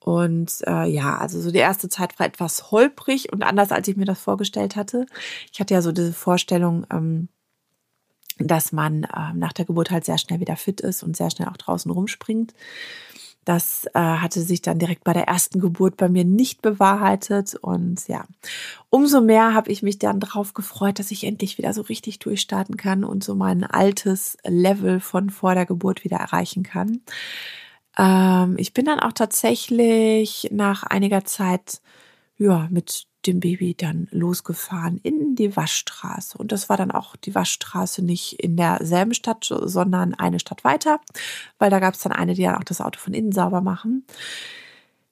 Und 0.00 0.62
äh, 0.66 0.86
ja, 0.86 1.18
also 1.18 1.40
so 1.40 1.50
die 1.50 1.58
erste 1.58 1.88
Zeit 1.88 2.18
war 2.18 2.26
etwas 2.26 2.70
holprig 2.70 3.32
und 3.32 3.42
anders, 3.42 3.72
als 3.72 3.88
ich 3.88 3.96
mir 3.96 4.04
das 4.04 4.20
vorgestellt 4.20 4.76
hatte. 4.76 5.06
Ich 5.52 5.60
hatte 5.60 5.74
ja 5.74 5.82
so 5.82 5.92
diese 5.92 6.12
Vorstellung, 6.12 6.86
ähm, 6.92 7.28
dass 8.38 8.72
man 8.72 9.04
äh, 9.04 9.32
nach 9.34 9.52
der 9.52 9.64
Geburt 9.64 9.90
halt 9.90 10.04
sehr 10.04 10.18
schnell 10.18 10.40
wieder 10.40 10.56
fit 10.56 10.80
ist 10.80 11.02
und 11.02 11.16
sehr 11.16 11.30
schnell 11.30 11.48
auch 11.48 11.56
draußen 11.56 11.90
rumspringt. 11.90 12.54
Das 13.48 13.86
äh, 13.94 13.98
hatte 13.98 14.42
sich 14.42 14.60
dann 14.60 14.78
direkt 14.78 15.04
bei 15.04 15.14
der 15.14 15.26
ersten 15.26 15.58
Geburt 15.58 15.96
bei 15.96 16.10
mir 16.10 16.24
nicht 16.26 16.60
bewahrheitet. 16.60 17.54
Und 17.54 18.06
ja, 18.06 18.26
umso 18.90 19.22
mehr 19.22 19.54
habe 19.54 19.72
ich 19.72 19.82
mich 19.82 19.98
dann 19.98 20.20
darauf 20.20 20.52
gefreut, 20.52 20.98
dass 20.98 21.10
ich 21.10 21.24
endlich 21.24 21.56
wieder 21.56 21.72
so 21.72 21.80
richtig 21.80 22.18
durchstarten 22.18 22.76
kann 22.76 23.04
und 23.04 23.24
so 23.24 23.34
mein 23.34 23.64
altes 23.64 24.36
Level 24.44 25.00
von 25.00 25.30
vor 25.30 25.54
der 25.54 25.64
Geburt 25.64 26.04
wieder 26.04 26.18
erreichen 26.18 26.62
kann. 26.62 27.00
Ähm, 27.96 28.56
ich 28.58 28.74
bin 28.74 28.84
dann 28.84 29.00
auch 29.00 29.14
tatsächlich 29.14 30.48
nach 30.52 30.82
einiger 30.82 31.24
Zeit 31.24 31.80
ja, 32.36 32.68
mit 32.70 33.07
dem 33.26 33.40
Baby 33.40 33.74
dann 33.74 34.08
losgefahren 34.10 34.98
in 35.02 35.34
die 35.34 35.56
Waschstraße. 35.56 36.38
Und 36.38 36.52
das 36.52 36.68
war 36.68 36.76
dann 36.76 36.90
auch 36.90 37.16
die 37.16 37.34
Waschstraße 37.34 38.04
nicht 38.04 38.34
in 38.34 38.56
derselben 38.56 39.14
Stadt, 39.14 39.44
sondern 39.48 40.14
eine 40.14 40.40
Stadt 40.40 40.64
weiter, 40.64 41.00
weil 41.58 41.70
da 41.70 41.80
gab 41.80 41.94
es 41.94 42.00
dann 42.00 42.12
eine, 42.12 42.34
die 42.34 42.42
dann 42.42 42.56
auch 42.56 42.64
das 42.64 42.80
Auto 42.80 42.98
von 42.98 43.14
innen 43.14 43.32
sauber 43.32 43.60
machen. 43.60 44.04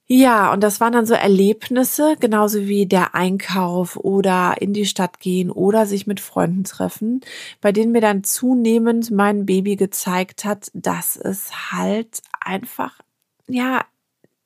Ja, 0.09 0.53
und 0.53 0.63
das 0.63 0.79
waren 0.81 0.93
dann 0.93 1.05
so 1.05 1.15
Erlebnisse, 1.15 2.17
genauso 2.21 2.67
wie 2.67 2.87
der 2.87 3.17
Einkauf 3.17 3.97
oder 3.97 4.55
in 4.61 4.73
die 4.73 4.87
Stadt 4.87 5.19
gehen 5.19 5.51
oder 5.51 5.85
sich 5.85 6.07
mit 6.07 6.21
Freunden 6.21 6.63
treffen, 6.63 7.23
bei 7.61 7.73
denen 7.73 7.91
mir 7.91 8.01
dann 8.01 8.23
zunehmend 8.23 9.11
mein 9.11 9.47
Baby 9.47 9.75
gezeigt 9.75 10.45
hat, 10.45 10.71
dass 10.75 11.17
es 11.17 11.73
halt 11.73 12.23
einfach, 12.41 13.01
ja, 13.49 13.85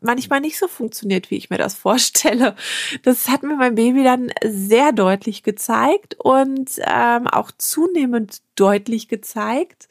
manchmal 0.02 0.40
nicht 0.40 0.58
so 0.58 0.68
funktioniert, 0.68 1.30
wie 1.30 1.36
ich 1.36 1.50
mir 1.50 1.58
das 1.58 1.74
vorstelle. 1.74 2.54
Das 3.02 3.28
hat 3.28 3.42
mir 3.42 3.56
mein 3.56 3.74
Baby 3.74 4.04
dann 4.04 4.32
sehr 4.44 4.92
deutlich 4.92 5.42
gezeigt 5.42 6.16
und 6.18 6.70
ähm, 6.78 7.26
auch 7.26 7.50
zunehmend 7.56 8.42
deutlich 8.54 9.08
gezeigt, 9.08 9.88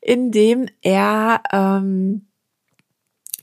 indem 0.00 0.66
er 0.82 1.42
ähm, 1.52 2.26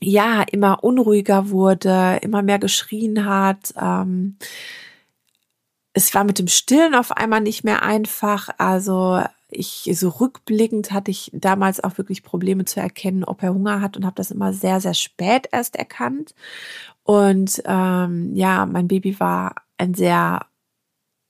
ja 0.00 0.42
immer 0.42 0.82
unruhiger 0.84 1.50
wurde, 1.50 2.18
immer 2.22 2.42
mehr 2.42 2.58
geschrien 2.58 3.24
hat. 3.24 3.74
Ähm, 3.80 4.36
es 5.92 6.14
war 6.14 6.24
mit 6.24 6.38
dem 6.38 6.48
Stillen 6.48 6.94
auf 6.94 7.12
einmal 7.12 7.40
nicht 7.40 7.64
mehr 7.64 7.82
einfach. 7.82 8.48
Also 8.58 9.22
ich 9.52 9.90
so 9.94 10.08
rückblickend 10.08 10.92
hatte 10.92 11.10
ich 11.10 11.30
damals 11.34 11.82
auch 11.82 11.98
wirklich 11.98 12.22
Probleme 12.22 12.64
zu 12.64 12.80
erkennen, 12.80 13.24
ob 13.24 13.42
er 13.42 13.54
Hunger 13.54 13.80
hat 13.80 13.96
und 13.96 14.04
habe 14.04 14.16
das 14.16 14.30
immer 14.30 14.52
sehr, 14.52 14.80
sehr 14.80 14.94
spät 14.94 15.48
erst 15.52 15.76
erkannt. 15.76 16.34
Und 17.04 17.62
ähm, 17.64 18.34
ja, 18.34 18.66
mein 18.66 18.88
Baby 18.88 19.18
war 19.20 19.54
ein 19.78 19.94
sehr 19.94 20.46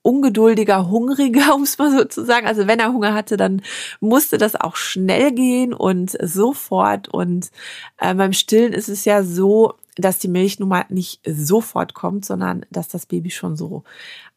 ungeduldiger, 0.03 0.89
hungriger, 0.89 1.55
um 1.55 1.63
es 1.63 1.77
mal 1.77 1.91
so 1.91 2.05
zu 2.05 2.23
sagen. 2.23 2.45
Also 2.45 2.67
wenn 2.67 2.79
er 2.79 2.93
Hunger 2.93 3.13
hatte, 3.13 3.37
dann 3.37 3.61
musste 3.99 4.37
das 4.37 4.55
auch 4.55 4.75
schnell 4.75 5.31
gehen 5.31 5.73
und 5.73 6.11
sofort. 6.21 7.07
Und 7.07 7.49
äh, 7.97 8.13
beim 8.13 8.33
Stillen 8.33 8.73
ist 8.73 8.89
es 8.89 9.05
ja 9.05 9.23
so, 9.23 9.73
dass 9.97 10.19
die 10.19 10.27
Milch 10.27 10.59
nun 10.59 10.69
mal 10.69 10.85
nicht 10.89 11.21
sofort 11.25 11.93
kommt, 11.93 12.25
sondern 12.25 12.65
dass 12.71 12.87
das 12.87 13.05
Baby 13.05 13.29
schon 13.29 13.55
so 13.55 13.83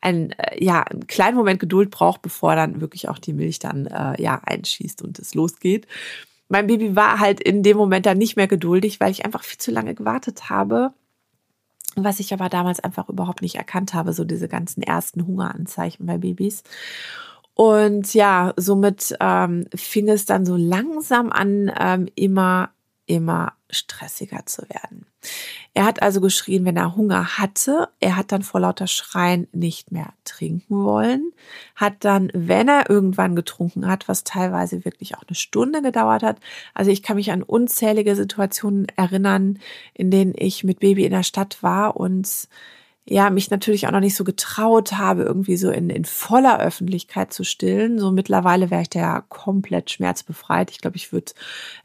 ein, 0.01 0.33
äh, 0.33 0.63
ja, 0.63 0.83
einen 0.83 1.07
kleinen 1.07 1.37
Moment 1.37 1.61
Geduld 1.61 1.91
braucht, 1.91 2.23
bevor 2.23 2.57
dann 2.57 2.81
wirklich 2.81 3.09
auch 3.09 3.19
die 3.19 3.33
Milch 3.33 3.59
dann 3.59 3.87
äh, 3.87 4.21
ja 4.21 4.41
einschießt 4.45 5.03
und 5.03 5.19
es 5.19 5.35
losgeht. 5.35 5.87
Mein 6.49 6.67
Baby 6.67 6.95
war 6.95 7.19
halt 7.19 7.41
in 7.41 7.63
dem 7.63 7.77
Moment 7.77 8.07
dann 8.07 8.19
nicht 8.19 8.37
mehr 8.37 8.47
geduldig, 8.47 9.01
weil 9.01 9.11
ich 9.11 9.25
einfach 9.25 9.43
viel 9.43 9.59
zu 9.59 9.71
lange 9.71 9.95
gewartet 9.95 10.49
habe. 10.49 10.93
Was 11.97 12.21
ich 12.21 12.33
aber 12.35 12.51
damals 12.51 12.81
einfach 12.81 13.09
überhaupt 13.09 13.41
nicht 13.41 13.57
erkannt 13.57 13.95
habe, 13.95 14.13
so 14.13 14.25
diese 14.25 14.49
ganzen 14.49 14.83
ersten 14.83 15.27
Hungeranzeichen 15.27 16.05
bei 16.07 16.19
Babys. 16.19 16.63
Und 17.55 18.13
ja, 18.13 18.53
somit 18.57 19.17
ähm, 19.19 19.67
fing 19.75 20.11
es 20.11 20.27
dann 20.27 20.45
so 20.45 20.57
langsam 20.57 21.33
an, 21.33 21.73
ähm, 21.81 22.07
immer, 22.15 22.69
immer 23.07 23.53
stressiger 23.71 24.47
zu 24.47 24.63
werden. 24.69 25.07
Er 25.75 25.85
hat 25.85 26.03
also 26.03 26.21
geschrien, 26.21 26.65
wenn 26.65 26.77
er 26.77 26.97
Hunger 26.97 27.39
hatte. 27.39 27.89
Er 28.01 28.17
hat 28.17 28.33
dann 28.33 28.43
vor 28.43 28.61
lauter 28.61 28.87
Schreien 28.87 29.49
nicht 29.53 29.93
mehr 29.93 30.13
trinken 30.25 30.83
wollen. 30.83 31.33
Hat 31.75 32.05
dann, 32.05 32.31
wenn 32.33 32.69
er 32.69 32.89
irgendwann 32.89 33.37
getrunken 33.37 33.87
hat, 33.87 34.09
was 34.09 34.25
teilweise 34.25 34.85
wirklich 34.85 35.17
auch 35.17 35.25
eine 35.27 35.35
Stunde 35.35 35.83
gedauert 35.83 36.23
hat. 36.23 36.39
Also 36.75 36.91
ich 36.91 37.03
kann 37.03 37.17
mich 37.17 37.33
an 37.33 37.43
unzählige 37.43 38.15
Situationen 38.15 38.87
erinnern, 38.97 39.59
in 39.95 40.11
denen 40.11 40.35
ich 40.37 40.65
mit 40.65 40.81
Baby 40.81 41.05
in 41.05 41.13
der 41.13 41.25
Stadt 41.25 41.63
war 41.63 41.97
und 41.97 42.49
ja, 43.09 43.31
mich 43.31 43.51
natürlich 43.51 43.87
auch 43.87 43.93
noch 43.93 44.01
nicht 44.01 44.17
so 44.17 44.25
getraut 44.25 44.93
habe, 44.93 45.23
irgendwie 45.23 45.57
so 45.57 45.71
in, 45.71 45.91
in 45.91 46.05
voller 46.05 46.59
Öffentlichkeit 46.59 47.33
zu 47.33 47.45
stillen. 47.45 48.01
So 48.01 48.11
mittlerweile 48.11 48.71
wäre 48.71 48.83
ich 48.83 48.91
da 48.91 48.99
ja 48.99 49.21
komplett 49.29 49.91
schmerzbefreit. 49.93 50.73
Ich 50.73 50.81
glaube, 50.81 50.97
ich 50.97 51.13
würde 51.13 51.33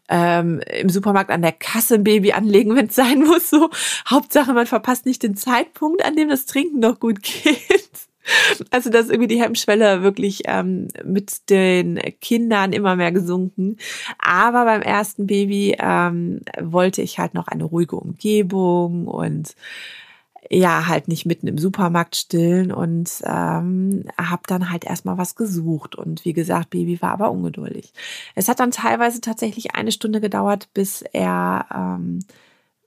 ähm, 0.09 0.61
im 0.79 0.89
Supermarkt 0.89 1.29
an 1.29 1.43
der 1.43 1.51
Kasse 1.51 1.95
ein 1.95 2.03
Baby 2.03 2.31
anlegen, 2.31 2.75
wenn 2.75 2.87
es 2.87 2.95
sein 2.95 3.19
muss. 3.19 3.51
So 3.51 3.69
Hauptsache, 4.09 4.53
man 4.53 4.65
verpasst 4.65 5.05
nicht 5.05 5.21
den 5.21 5.35
Zeitpunkt, 5.35 6.03
an 6.03 6.15
dem 6.15 6.29
das 6.29 6.47
Trinken 6.47 6.79
noch 6.79 6.99
gut 6.99 7.21
geht. 7.21 7.61
Also 8.69 8.91
dass 8.91 9.09
irgendwie 9.09 9.27
die 9.27 9.41
Hemmschwelle 9.41 10.03
wirklich 10.03 10.43
ähm, 10.45 10.89
mit 11.03 11.49
den 11.49 11.99
Kindern 12.21 12.71
immer 12.71 12.95
mehr 12.95 13.11
gesunken. 13.11 13.77
Aber 14.19 14.63
beim 14.63 14.83
ersten 14.83 15.25
Baby 15.25 15.75
ähm, 15.79 16.41
wollte 16.61 17.01
ich 17.01 17.17
halt 17.17 17.33
noch 17.33 17.47
eine 17.47 17.63
ruhige 17.63 17.95
Umgebung 17.95 19.07
und 19.07 19.55
ja 20.51 20.87
halt 20.87 21.07
nicht 21.07 21.25
mitten 21.25 21.47
im 21.47 21.57
Supermarkt 21.57 22.15
stillen 22.15 22.71
und 22.73 23.09
ähm, 23.23 24.05
habe 24.17 24.41
dann 24.47 24.69
halt 24.69 24.83
erstmal 24.83 25.17
was 25.17 25.35
gesucht 25.35 25.95
und 25.95 26.25
wie 26.25 26.33
gesagt, 26.33 26.71
Baby 26.71 27.01
war 27.01 27.11
aber 27.11 27.31
ungeduldig. 27.31 27.93
Es 28.35 28.49
hat 28.49 28.59
dann 28.59 28.71
teilweise 28.71 29.21
tatsächlich 29.21 29.75
eine 29.75 29.93
Stunde 29.93 30.19
gedauert, 30.19 30.69
bis 30.73 31.03
er 31.03 31.65
ähm, 31.73 32.19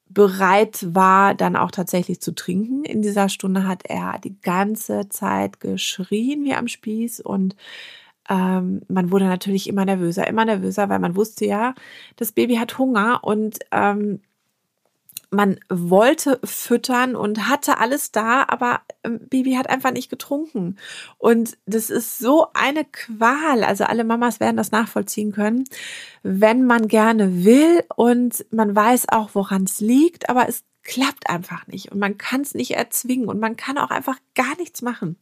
bereit 0.09 0.87
war, 0.94 1.35
dann 1.35 1.56
auch 1.56 1.71
tatsächlich 1.71 2.21
zu 2.21 2.35
trinken. 2.35 2.85
In 2.85 3.00
dieser 3.00 3.30
Stunde 3.30 3.66
hat 3.66 3.83
er 3.87 4.18
die 4.23 4.38
ganze 4.42 5.09
Zeit 5.09 5.59
geschrien 5.59 6.44
wie 6.44 6.54
am 6.54 6.68
Spieß 6.68 7.21
und 7.21 7.56
ähm, 8.28 8.83
man 8.88 9.11
wurde 9.11 9.25
natürlich 9.25 9.68
immer 9.68 9.87
nervöser, 9.87 10.26
immer 10.28 10.44
nervöser, 10.44 10.88
weil 10.90 10.99
man 10.99 11.16
wusste 11.16 11.47
ja, 11.47 11.75
das 12.16 12.33
Baby 12.33 12.56
hat 12.56 12.78
Hunger 12.78 13.21
und 13.23 13.59
ähm, 13.73 14.21
man 15.34 15.58
wollte 15.68 16.40
füttern 16.44 17.16
und 17.16 17.48
hatte 17.48 17.78
alles 17.78 18.12
da, 18.12 18.44
aber 18.48 18.80
ähm, 19.02 19.20
Baby 19.28 19.54
hat 19.54 19.68
einfach 19.68 19.92
nicht 19.92 20.10
getrunken. 20.10 20.76
Und 21.18 21.56
das 21.66 21.90
ist 21.90 22.18
so 22.18 22.48
eine 22.54 22.84
Qual. 22.84 23.64
Also 23.64 23.84
alle 23.84 24.04
Mamas 24.04 24.40
werden 24.40 24.56
das 24.56 24.70
nachvollziehen 24.70 25.32
können, 25.32 25.64
wenn 26.22 26.64
man 26.64 26.88
gerne 26.88 27.44
will 27.44 27.84
und 27.96 28.44
man 28.50 28.74
weiß 28.74 29.08
auch, 29.10 29.30
woran 29.34 29.64
es 29.64 29.80
liegt, 29.80 30.28
aber 30.28 30.48
es 30.48 30.64
klappt 30.84 31.28
einfach 31.28 31.66
nicht 31.66 31.90
und 31.90 31.98
man 31.98 32.18
kann 32.18 32.42
es 32.42 32.54
nicht 32.54 32.72
erzwingen 32.72 33.26
und 33.26 33.40
man 33.40 33.56
kann 33.56 33.78
auch 33.78 33.90
einfach 33.90 34.18
gar 34.34 34.56
nichts 34.58 34.82
machen. 34.82 35.16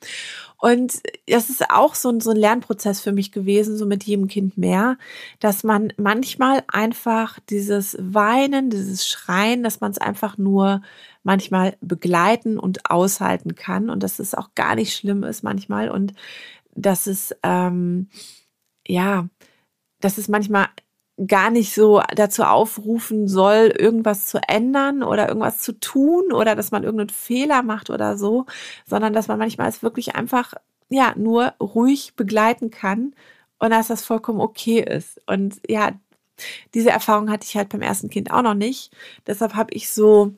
Und 0.58 1.00
das 1.26 1.50
ist 1.50 1.70
auch 1.70 1.94
so 1.94 2.10
ein, 2.10 2.20
so 2.20 2.30
ein 2.30 2.36
Lernprozess 2.36 3.00
für 3.00 3.12
mich 3.12 3.32
gewesen, 3.32 3.76
so 3.76 3.86
mit 3.86 4.04
jedem 4.04 4.28
Kind 4.28 4.58
mehr, 4.58 4.98
dass 5.40 5.64
man 5.64 5.92
manchmal 5.96 6.64
einfach 6.68 7.38
dieses 7.48 7.96
Weinen, 8.00 8.70
dieses 8.70 9.08
Schreien, 9.08 9.62
dass 9.62 9.80
man 9.80 9.92
es 9.92 9.98
einfach 9.98 10.36
nur 10.36 10.82
manchmal 11.22 11.76
begleiten 11.80 12.58
und 12.58 12.90
aushalten 12.90 13.54
kann 13.54 13.88
und 13.88 14.02
dass 14.02 14.18
es 14.18 14.34
auch 14.34 14.54
gar 14.54 14.74
nicht 14.74 14.94
schlimm 14.94 15.22
ist 15.22 15.44
manchmal 15.44 15.88
und 15.88 16.12
dass 16.74 17.06
es 17.06 17.34
ähm, 17.42 18.08
ja, 18.86 19.28
dass 20.00 20.18
es 20.18 20.28
manchmal 20.28 20.68
gar 21.26 21.50
nicht 21.50 21.74
so 21.74 22.02
dazu 22.14 22.42
aufrufen 22.42 23.28
soll, 23.28 23.72
irgendwas 23.78 24.26
zu 24.26 24.38
ändern 24.48 25.02
oder 25.02 25.28
irgendwas 25.28 25.58
zu 25.58 25.78
tun 25.78 26.32
oder 26.32 26.56
dass 26.56 26.70
man 26.70 26.84
irgendeinen 26.84 27.10
Fehler 27.10 27.62
macht 27.62 27.90
oder 27.90 28.16
so, 28.16 28.46
sondern 28.86 29.12
dass 29.12 29.28
man 29.28 29.38
manchmal 29.38 29.68
es 29.68 29.82
wirklich 29.82 30.14
einfach 30.14 30.54
ja 30.88 31.14
nur 31.16 31.54
ruhig 31.60 32.14
begleiten 32.16 32.70
kann 32.70 33.14
und 33.58 33.70
dass 33.70 33.88
das 33.88 34.04
vollkommen 34.04 34.40
okay 34.40 34.80
ist. 34.80 35.20
Und 35.26 35.60
ja, 35.68 35.92
diese 36.74 36.90
Erfahrung 36.90 37.30
hatte 37.30 37.46
ich 37.46 37.56
halt 37.56 37.68
beim 37.68 37.82
ersten 37.82 38.10
Kind 38.10 38.30
auch 38.32 38.42
noch 38.42 38.54
nicht. 38.54 38.92
Deshalb 39.26 39.54
habe 39.54 39.74
ich 39.74 39.90
so 39.92 40.32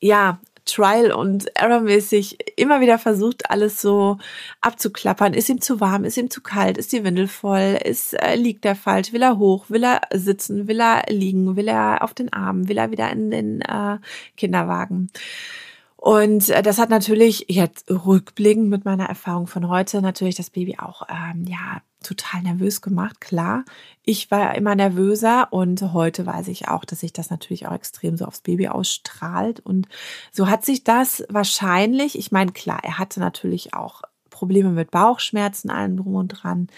ja 0.00 0.38
Trial 0.66 1.12
und 1.12 1.46
Error 1.56 1.80
mäßig 1.80 2.38
immer 2.56 2.80
wieder 2.80 2.98
versucht, 2.98 3.50
alles 3.50 3.80
so 3.80 4.18
abzuklappern. 4.60 5.32
Ist 5.32 5.48
ihm 5.48 5.60
zu 5.60 5.80
warm? 5.80 6.04
Ist 6.04 6.18
ihm 6.18 6.28
zu 6.28 6.42
kalt? 6.42 6.76
Ist 6.76 6.92
die 6.92 7.04
Windel 7.04 7.28
voll? 7.28 7.78
Ist, 7.82 8.14
äh, 8.14 8.34
liegt 8.34 8.64
er 8.64 8.76
falsch? 8.76 9.12
Will 9.12 9.22
er 9.22 9.38
hoch? 9.38 9.66
Will 9.70 9.84
er 9.84 10.02
sitzen? 10.12 10.68
Will 10.68 10.80
er 10.80 11.04
liegen? 11.08 11.56
Will 11.56 11.68
er 11.68 12.02
auf 12.02 12.14
den 12.14 12.32
Arm? 12.32 12.68
Will 12.68 12.78
er 12.78 12.90
wieder 12.90 13.10
in 13.10 13.30
den 13.30 13.60
äh, 13.62 13.98
Kinderwagen? 14.36 15.10
Und 16.06 16.50
äh, 16.50 16.62
das 16.62 16.78
hat 16.78 16.88
natürlich 16.88 17.46
jetzt 17.48 17.90
rückblickend 17.90 18.68
mit 18.68 18.84
meiner 18.84 19.06
Erfahrung 19.06 19.48
von 19.48 19.68
heute 19.68 20.00
natürlich 20.00 20.36
das 20.36 20.50
Baby 20.50 20.78
auch 20.78 21.02
ähm, 21.08 21.46
ja 21.48 21.82
total 22.00 22.42
nervös 22.42 22.80
gemacht. 22.80 23.20
Klar, 23.20 23.64
ich 24.04 24.30
war 24.30 24.54
immer 24.54 24.76
nervöser 24.76 25.48
und 25.52 25.82
heute 25.92 26.24
weiß 26.24 26.46
ich 26.46 26.68
auch, 26.68 26.84
dass 26.84 27.00
sich 27.00 27.12
das 27.12 27.28
natürlich 27.30 27.66
auch 27.66 27.72
extrem 27.72 28.16
so 28.16 28.24
aufs 28.24 28.42
Baby 28.42 28.68
ausstrahlt. 28.68 29.58
Und 29.58 29.88
so 30.30 30.46
hat 30.48 30.64
sich 30.64 30.84
das 30.84 31.24
wahrscheinlich, 31.28 32.16
ich 32.16 32.30
meine, 32.30 32.52
klar, 32.52 32.78
er 32.84 32.98
hatte 32.98 33.18
natürlich 33.18 33.74
auch 33.74 34.02
Probleme 34.30 34.70
mit 34.70 34.92
Bauchschmerzen, 34.92 35.70
allen 35.70 35.96
drum 35.96 36.14
und 36.14 36.28
dran. 36.28 36.68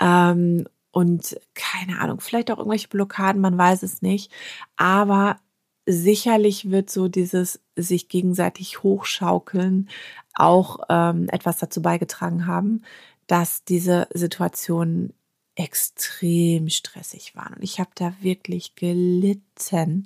Ähm, 0.00 0.68
und 0.92 1.40
keine 1.54 1.98
Ahnung, 1.98 2.20
vielleicht 2.20 2.52
auch 2.52 2.58
irgendwelche 2.58 2.86
Blockaden, 2.86 3.40
man 3.40 3.58
weiß 3.58 3.82
es 3.82 4.00
nicht. 4.00 4.30
Aber 4.76 5.38
sicherlich 5.86 6.70
wird 6.70 6.90
so 6.90 7.08
dieses 7.08 7.60
sich 7.76 8.08
gegenseitig 8.08 8.82
hochschaukeln 8.82 9.88
auch 10.34 10.80
ähm, 10.88 11.28
etwas 11.30 11.58
dazu 11.58 11.82
beigetragen 11.82 12.46
haben, 12.46 12.82
dass 13.26 13.64
diese 13.64 14.08
Situationen 14.12 15.12
extrem 15.54 16.68
stressig 16.68 17.34
waren. 17.34 17.54
Und 17.54 17.62
ich 17.62 17.80
habe 17.80 17.90
da 17.94 18.14
wirklich 18.20 18.76
gelitten, 18.76 20.04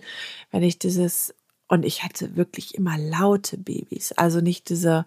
wenn 0.51 0.63
ich 0.63 0.79
dieses, 0.79 1.35
und 1.69 1.85
ich 1.85 2.03
hatte 2.03 2.37
wirklich 2.37 2.75
immer 2.75 2.99
laute 2.99 3.59
Babys, 3.59 4.13
also 4.13 4.41
nicht 4.41 4.69
diese 4.69 5.05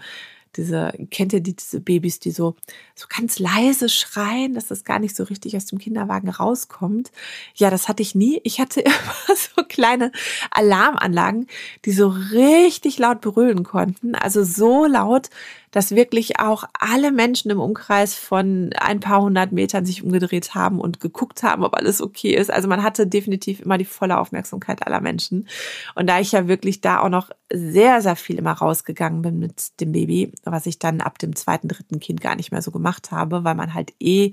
diese, 0.57 0.91
kennt 1.11 1.33
ihr 1.33 1.41
die, 1.41 1.55
diese 1.55 1.79
Babys, 1.79 2.19
die 2.19 2.31
so, 2.31 2.55
so 2.95 3.05
ganz 3.07 3.39
leise 3.39 3.87
schreien, 3.87 4.53
dass 4.55 4.67
das 4.67 4.83
gar 4.83 4.99
nicht 4.99 5.15
so 5.15 5.23
richtig 5.23 5.55
aus 5.55 5.67
dem 5.67 5.79
Kinderwagen 5.79 6.29
rauskommt. 6.29 7.11
Ja, 7.55 7.69
das 7.69 7.87
hatte 7.87 8.01
ich 8.01 8.15
nie. 8.15 8.41
Ich 8.43 8.59
hatte 8.59 8.81
immer 8.81 9.35
so 9.35 9.63
kleine 9.67 10.11
Alarmanlagen, 10.51 11.47
die 11.85 11.91
so 11.91 12.07
richtig 12.07 12.97
laut 12.97 13.21
berüllen 13.21 13.63
konnten. 13.63 14.15
Also 14.15 14.43
so 14.43 14.85
laut, 14.85 15.29
dass 15.77 15.91
wirklich 15.91 16.39
auch 16.39 16.63
alle 16.73 17.11
Menschen 17.11 17.51
im 17.51 17.59
Umkreis 17.59 18.15
von 18.15 18.71
ein 18.79 18.99
paar 18.99 19.21
hundert 19.21 19.51
Metern 19.51 19.85
sich 19.85 20.03
umgedreht 20.03 20.55
haben 20.55 20.79
und 20.79 20.99
geguckt 20.99 21.43
haben, 21.43 21.63
ob 21.63 21.75
alles 21.75 22.01
okay 22.01 22.33
ist. 22.33 22.49
Also 22.49 22.67
man 22.67 22.81
hatte 22.81 23.05
definitiv 23.05 23.59
immer 23.59 23.77
die 23.77 23.85
volle 23.85 24.17
Aufmerksamkeit 24.17 24.87
aller 24.87 25.01
Menschen. 25.01 25.47
Und 25.93 26.07
da 26.07 26.19
ich 26.19 26.31
ja 26.31 26.47
wirklich 26.47 26.81
da 26.81 27.01
auch 27.01 27.09
noch 27.09 27.29
sehr, 27.53 28.01
sehr 28.01 28.15
viel 28.15 28.39
immer 28.39 28.53
rausgegangen 28.53 29.21
bin 29.21 29.37
mit 29.37 29.79
dem 29.79 29.91
Baby, 29.91 30.31
was 30.45 30.65
ich 30.65 30.79
dann 30.79 30.99
ab 30.99 31.19
dem 31.19 31.35
zweiten, 31.35 31.67
dritten 31.67 31.99
Kind 31.99 32.21
gar 32.21 32.35
nicht 32.35 32.51
mehr 32.51 32.63
so 32.63 32.71
gemacht 32.71 33.11
habe, 33.11 33.43
weil 33.43 33.53
man 33.53 33.75
halt 33.75 33.93
eh 33.99 34.31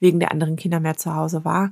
wegen 0.00 0.20
der 0.20 0.32
anderen 0.32 0.56
Kinder 0.56 0.80
mehr 0.80 0.96
zu 0.96 1.14
Hause 1.14 1.44
war. 1.44 1.70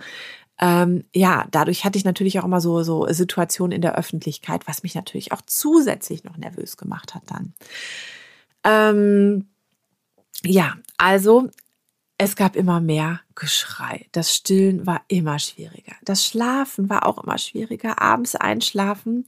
Ähm, 0.61 1.05
ja, 1.15 1.47
dadurch 1.53 1.87
hatte 1.87 1.97
ich 1.97 2.05
natürlich 2.05 2.39
auch 2.39 2.45
immer 2.45 2.61
so, 2.61 2.83
so 2.83 3.07
Situationen 3.09 3.73
in 3.73 3.81
der 3.81 3.97
Öffentlichkeit, 3.97 4.69
was 4.69 4.83
mich 4.83 4.95
natürlich 4.95 5.33
auch 5.33 5.41
zusätzlich 5.47 6.23
noch 6.23 6.37
nervös 6.37 6.77
gemacht 6.77 7.15
hat 7.15 7.23
dann. 7.29 7.55
Ähm, 8.67 9.47
ja, 10.45 10.75
also 10.99 11.49
es 12.19 12.35
gab 12.35 12.57
immer 12.57 12.81
mehr 12.81 13.21
Geschrei. 13.35 14.07
Das 14.13 14.35
Stillen 14.35 14.87
war 14.87 15.03
immer 15.09 15.39
schwieriger. 15.39 15.95
Das 16.03 16.25
Schlafen 16.25 16.89
war 16.89 17.07
auch 17.07 17.23
immer 17.23 17.39
schwieriger. 17.39 18.01
Abends 18.01 18.35
einschlafen, 18.35 19.25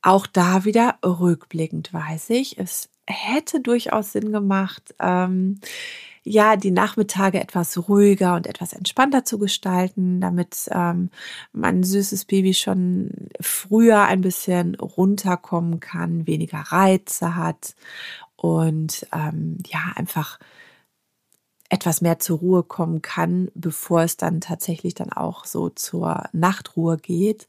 auch 0.00 0.26
da 0.26 0.64
wieder 0.64 0.96
rückblickend 1.04 1.92
weiß 1.92 2.30
ich, 2.30 2.58
es 2.58 2.88
hätte 3.06 3.60
durchaus 3.60 4.12
Sinn 4.12 4.32
gemacht, 4.32 4.94
ähm, 4.98 5.60
ja, 6.24 6.56
die 6.56 6.70
Nachmittage 6.70 7.40
etwas 7.40 7.88
ruhiger 7.88 8.36
und 8.36 8.46
etwas 8.46 8.72
entspannter 8.72 9.24
zu 9.24 9.38
gestalten, 9.38 10.20
damit 10.20 10.68
ähm, 10.70 11.10
mein 11.52 11.82
süßes 11.82 12.26
Baby 12.26 12.54
schon 12.54 13.28
früher 13.40 14.02
ein 14.02 14.20
bisschen 14.20 14.76
runterkommen 14.76 15.80
kann, 15.80 16.26
weniger 16.28 16.60
Reize 16.60 17.34
hat 17.34 17.74
und 18.42 19.06
ähm, 19.12 19.58
ja, 19.68 19.92
einfach 19.94 20.40
etwas 21.68 22.00
mehr 22.00 22.18
zur 22.18 22.40
Ruhe 22.40 22.64
kommen 22.64 23.00
kann, 23.00 23.50
bevor 23.54 24.02
es 24.02 24.16
dann 24.16 24.40
tatsächlich 24.40 24.94
dann 24.94 25.12
auch 25.12 25.44
so 25.44 25.70
zur 25.70 26.24
Nachtruhe 26.32 26.96
geht. 26.96 27.46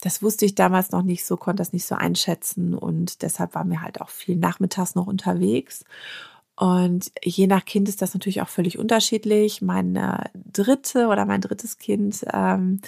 Das 0.00 0.22
wusste 0.22 0.44
ich 0.44 0.56
damals 0.56 0.90
noch 0.90 1.02
nicht 1.02 1.24
so, 1.24 1.36
konnte 1.36 1.60
das 1.60 1.72
nicht 1.72 1.86
so 1.86 1.94
einschätzen 1.94 2.74
und 2.74 3.22
deshalb 3.22 3.54
war 3.54 3.64
mir 3.64 3.82
halt 3.82 4.00
auch 4.00 4.08
viel 4.08 4.34
nachmittags 4.36 4.96
noch 4.96 5.06
unterwegs. 5.06 5.84
Und 6.56 7.12
je 7.22 7.46
nach 7.46 7.64
Kind 7.64 7.88
ist 7.88 8.02
das 8.02 8.12
natürlich 8.12 8.42
auch 8.42 8.48
völlig 8.48 8.78
unterschiedlich. 8.78 9.62
Meine 9.62 10.30
dritte 10.34 11.06
oder 11.06 11.24
mein 11.24 11.40
drittes 11.40 11.78
Kind, 11.78 12.24
ähm, 12.32 12.80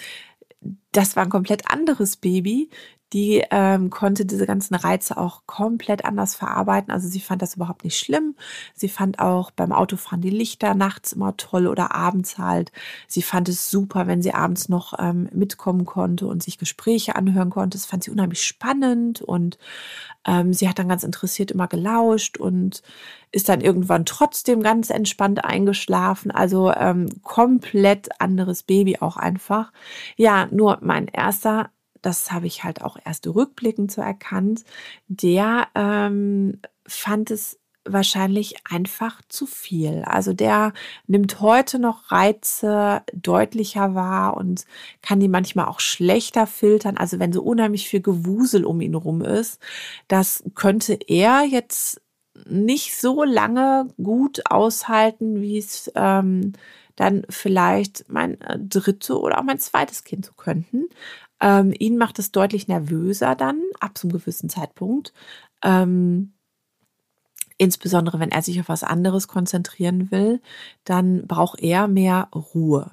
das 0.91 1.15
war 1.15 1.23
ein 1.23 1.29
komplett 1.29 1.71
anderes 1.71 2.17
Baby 2.17 2.69
die 3.13 3.43
ähm, 3.49 3.89
konnte 3.89 4.25
diese 4.25 4.45
ganzen 4.45 4.75
Reize 4.75 5.17
auch 5.17 5.43
komplett 5.45 6.05
anders 6.05 6.35
verarbeiten. 6.35 6.91
Also 6.91 7.07
sie 7.07 7.19
fand 7.19 7.41
das 7.41 7.55
überhaupt 7.55 7.83
nicht 7.83 7.97
schlimm. 7.97 8.35
Sie 8.75 8.89
fand 8.89 9.19
auch 9.19 9.51
beim 9.51 9.71
Autofahren 9.71 10.21
die 10.21 10.29
Lichter 10.29 10.75
nachts 10.75 11.13
immer 11.13 11.35
toll 11.37 11.67
oder 11.67 11.95
abends 11.95 12.37
halt. 12.37 12.71
Sie 13.07 13.21
fand 13.21 13.49
es 13.49 13.71
super, 13.71 14.07
wenn 14.07 14.21
sie 14.21 14.33
abends 14.33 14.69
noch 14.69 14.93
ähm, 14.99 15.29
mitkommen 15.33 15.85
konnte 15.85 16.27
und 16.27 16.43
sich 16.43 16.57
Gespräche 16.57 17.15
anhören 17.15 17.49
konnte. 17.49 17.77
Das 17.77 17.85
fand 17.87 18.03
sie 18.03 18.11
unheimlich 18.11 18.43
spannend 18.43 19.21
und 19.21 19.57
ähm, 20.25 20.53
sie 20.53 20.69
hat 20.69 20.77
dann 20.77 20.89
ganz 20.89 21.03
interessiert 21.03 21.51
immer 21.51 21.67
gelauscht 21.67 22.37
und 22.37 22.83
ist 23.31 23.49
dann 23.49 23.61
irgendwann 23.61 24.05
trotzdem 24.05 24.61
ganz 24.61 24.89
entspannt 24.89 25.43
eingeschlafen. 25.43 26.31
Also 26.31 26.71
ähm, 26.71 27.09
komplett 27.23 28.09
anderes 28.19 28.63
Baby 28.63 28.97
auch 28.99 29.17
einfach. 29.17 29.71
Ja, 30.15 30.47
nur 30.51 30.79
mein 30.81 31.07
erster 31.07 31.69
das 32.01 32.31
habe 32.31 32.47
ich 32.47 32.63
halt 32.63 32.81
auch 32.81 32.97
erst 33.03 33.27
rückblickend 33.27 33.91
so 33.91 34.01
erkannt, 34.01 34.63
der 35.07 35.67
ähm, 35.75 36.59
fand 36.85 37.31
es 37.31 37.59
wahrscheinlich 37.85 38.55
einfach 38.69 39.21
zu 39.29 39.45
viel. 39.45 40.03
Also 40.05 40.33
der 40.33 40.73
nimmt 41.07 41.39
heute 41.39 41.79
noch 41.79 42.11
Reize 42.11 43.01
deutlicher 43.13 43.95
wahr 43.95 44.37
und 44.37 44.65
kann 45.01 45.19
die 45.19 45.27
manchmal 45.27 45.67
auch 45.67 45.79
schlechter 45.79 46.47
filtern. 46.47 46.97
Also 46.97 47.19
wenn 47.19 47.33
so 47.33 47.41
unheimlich 47.41 47.87
viel 47.87 48.01
Gewusel 48.01 48.65
um 48.65 48.81
ihn 48.81 48.95
rum 48.95 49.21
ist, 49.21 49.59
das 50.07 50.43
könnte 50.55 50.99
er 51.07 51.43
jetzt 51.43 52.01
nicht 52.47 52.99
so 52.99 53.23
lange 53.23 53.87
gut 54.01 54.49
aushalten, 54.49 55.41
wie 55.41 55.57
es 55.57 55.91
ähm, 55.95 56.53
dann 56.95 57.25
vielleicht 57.29 58.05
mein 58.09 58.39
äh, 58.41 58.59
dritte 58.59 59.19
oder 59.19 59.39
auch 59.39 59.43
mein 59.43 59.59
zweites 59.59 60.03
Kind 60.03 60.25
so 60.25 60.33
könnten. 60.33 60.89
Ähm, 61.41 61.73
ihn 61.77 61.97
macht 61.97 62.19
es 62.19 62.31
deutlich 62.31 62.67
nervöser 62.67 63.35
dann, 63.35 63.61
ab 63.79 63.97
zum 63.97 64.11
gewissen 64.11 64.49
Zeitpunkt. 64.49 65.13
Ähm, 65.63 66.33
insbesondere 67.57 68.19
wenn 68.19 68.31
er 68.31 68.41
sich 68.41 68.59
auf 68.59 68.69
was 68.69 68.83
anderes 68.83 69.27
konzentrieren 69.27 70.11
will, 70.11 70.41
dann 70.85 71.27
braucht 71.27 71.61
er 71.61 71.87
mehr 71.87 72.29
Ruhe. 72.33 72.91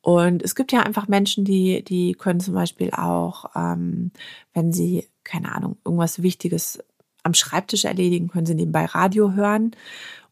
Und 0.00 0.42
es 0.42 0.54
gibt 0.54 0.72
ja 0.72 0.80
einfach 0.80 1.08
Menschen, 1.08 1.44
die, 1.44 1.84
die 1.84 2.14
können 2.14 2.40
zum 2.40 2.54
Beispiel 2.54 2.90
auch, 2.92 3.50
ähm, 3.54 4.12
wenn 4.54 4.72
sie, 4.72 5.06
keine 5.24 5.54
Ahnung, 5.54 5.76
irgendwas 5.84 6.22
Wichtiges 6.22 6.82
am 7.22 7.34
Schreibtisch 7.34 7.84
erledigen, 7.84 8.28
können 8.28 8.46
sie 8.46 8.54
nebenbei 8.54 8.86
Radio 8.86 9.32
hören. 9.32 9.72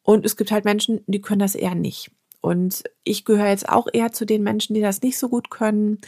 Und 0.02 0.24
es 0.24 0.36
gibt 0.36 0.50
halt 0.52 0.64
Menschen, 0.64 1.00
die 1.06 1.20
können 1.20 1.40
das 1.40 1.54
eher 1.54 1.74
nicht. 1.74 2.10
Und 2.40 2.84
ich 3.04 3.24
gehöre 3.24 3.48
jetzt 3.48 3.68
auch 3.68 3.88
eher 3.92 4.12
zu 4.12 4.24
den 4.24 4.42
Menschen, 4.42 4.74
die 4.74 4.80
das 4.80 5.02
nicht 5.02 5.18
so 5.18 5.28
gut 5.28 5.50
können, 5.50 5.98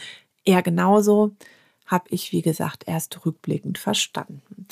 er 0.49 0.61
genauso, 0.63 1.35
habe 1.85 2.05
ich, 2.09 2.31
wie 2.31 2.41
gesagt, 2.41 2.83
erst 2.87 3.25
rückblickend 3.25 3.77
verstanden. 3.77 4.67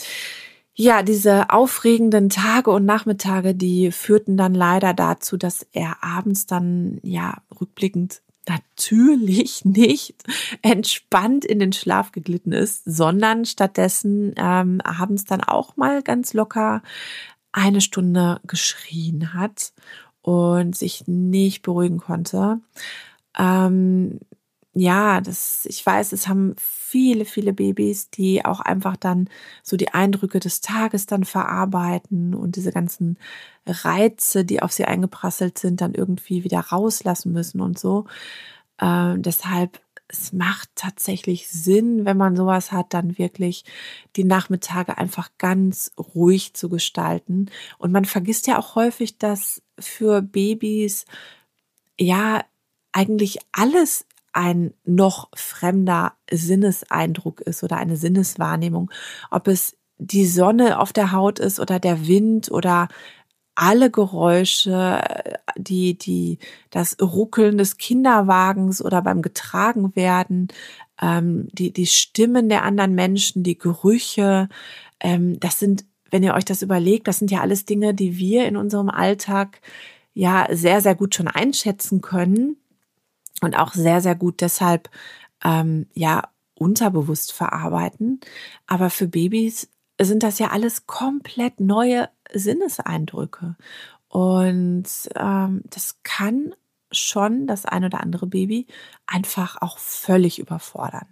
Ja, 0.76 1.02
diese 1.02 1.50
aufregenden 1.50 2.30
Tage 2.30 2.70
und 2.70 2.86
Nachmittage, 2.86 3.56
die 3.56 3.92
führten 3.92 4.38
dann 4.38 4.54
leider 4.54 4.94
dazu, 4.94 5.36
dass 5.38 5.66
er 5.72 6.04
abends 6.04 6.46
dann, 6.46 7.00
ja, 7.02 7.42
rückblickend 7.60 8.22
natürlich 8.48 9.66
nicht 9.66 10.16
entspannt 10.62 11.46
in 11.46 11.60
den 11.60 11.74
Schlaf 11.74 12.12
geglitten 12.12 12.52
ist, 12.52 12.84
sondern 12.86 13.46
stattdessen 13.46 14.34
ähm, 14.38 14.82
abends 14.82 15.26
dann 15.26 15.42
auch 15.42 15.78
mal 15.78 16.04
ganz 16.04 16.34
locker 16.34 16.82
eine 17.52 17.82
Stunde 17.82 18.40
geschrien 18.46 19.34
hat 19.34 19.74
und 20.22 20.76
sich 20.76 21.08
nicht 21.08 21.62
beruhigen 21.63 21.98
konnte. 21.98 22.60
Ähm, 23.38 24.20
ja, 24.80 25.22
das, 25.22 25.66
ich 25.66 25.84
weiß, 25.84 26.12
es 26.12 26.28
haben 26.28 26.56
viele, 26.60 27.26
viele 27.26 27.52
Babys, 27.52 28.12
die 28.12 28.46
auch 28.46 28.60
einfach 28.60 28.96
dann 28.96 29.28
so 29.63 29.76
die 29.76 29.90
Eindrücke 29.90 30.40
des 30.40 30.62
Tages 30.62 31.08
dann 31.08 31.24
verarbeiten 31.26 32.36
und 32.36 32.56
diese 32.58 32.72
ganzen 32.72 33.18
Reize, 33.66 34.46
die 34.46 34.62
auf 34.62 34.72
sie 34.72 34.86
eingeprasselt 34.86 35.58
sind, 35.58 35.82
dann 35.82 35.96
irgendwie 35.96 36.44
wieder 36.44 36.60
rauslassen 36.60 37.34
müssen 37.34 37.60
und 37.60 37.80
so. 37.80 38.06
Äh, 38.78 39.16
deshalb, 39.18 39.82
es 40.10 40.32
macht 40.32 40.70
tatsächlich 40.76 41.48
Sinn, 41.50 42.06
wenn 42.06 42.18
man 42.18 42.36
sowas 42.36 42.72
hat, 42.72 42.94
dann 42.94 43.18
wirklich 43.18 43.66
die 44.16 44.26
Nachmittage 44.26 44.96
einfach 45.00 45.32
ganz 45.40 45.92
ruhig 45.98 46.54
zu 46.54 46.70
gestalten. 46.70 47.48
Und 47.80 47.92
man 47.92 48.06
vergisst 48.06 48.46
ja 48.46 48.60
auch 48.60 48.76
häufig, 48.76 49.18
dass 49.18 49.63
für 49.80 50.22
Babys 50.22 51.06
ja 52.00 52.44
eigentlich 52.92 53.40
alles 53.52 54.07
ein 54.38 54.76
noch 54.86 55.30
fremder 55.36 56.13
Sinneseindruck 56.32 57.41
ist 57.41 57.63
oder 57.63 57.78
eine 57.78 57.97
Sinneswahrnehmung, 57.97 58.91
ob 59.32 59.47
es 59.47 59.76
die 59.97 60.28
Sonne 60.28 60.80
auf 60.80 60.93
der 60.93 61.12
Haut 61.12 61.39
ist 61.39 61.60
oder 61.60 61.80
der 61.80 62.08
Wind 62.08 62.52
oder 62.52 62.88
alle 63.56 63.89
Geräusche, 63.89 65.02
die, 65.58 65.97
die, 65.97 66.38
das 66.69 66.97
Ruckeln 67.02 67.58
des 67.58 67.78
Kinderwagens 67.78 68.86
oder 68.86 69.02
beim 69.02 69.23
getragen 69.23 69.95
werden, 69.95 70.50
ähm, 71.02 71.47
die, 71.52 71.73
die 71.73 71.88
Stimmen 71.88 72.47
der 72.47 72.62
anderen 72.62 72.93
Menschen, 72.93 73.41
die 73.41 73.58
Gerüche, 73.58 74.50
ähm, 75.00 75.39
das 75.39 75.58
sind, 75.58 75.86
wenn 76.12 76.21
ihr 76.21 76.36
euch 76.36 76.45
das 76.45 76.62
überlegt, 76.62 77.08
das 77.08 77.17
sind 77.17 77.32
ja 77.32 77.41
alles 77.41 77.65
Dinge, 77.65 77.95
die 77.95 78.19
wir 78.19 78.45
in 78.45 78.56
unserem 78.56 78.91
Alltag 78.91 79.62
ja 80.13 80.45
sehr, 80.52 80.82
sehr 80.82 80.93
gut 80.93 81.15
schon 81.15 81.28
einschätzen 81.28 82.02
können 82.02 82.58
und 83.41 83.58
auch 83.58 83.73
sehr, 83.73 84.02
sehr 84.02 84.15
gut 84.15 84.41
deshalb 84.41 84.89
ähm, 85.43 85.88
ja 85.93 86.23
unterbewusst 86.56 87.34
verarbeiten. 87.34 88.19
Aber 88.65 88.89
für 88.89 89.08
Babys 89.08 89.69
sind 90.02 90.23
das 90.23 90.39
ja 90.39 90.50
alles 90.50 90.88
komplett 90.88 91.60
neue 91.60 92.10
Sinneseindrücke. 92.34 93.56
Und 94.10 94.86
ähm, 95.15 95.62
das 95.65 96.00
kann 96.04 96.54
schon 96.91 97.47
das 97.47 97.65
ein 97.65 97.84
oder 97.84 98.02
andere 98.02 98.28
Baby 98.28 98.67
einfach 99.06 99.62
auch 99.62 99.78
völlig 99.78 100.39
überfordern. 100.39 101.08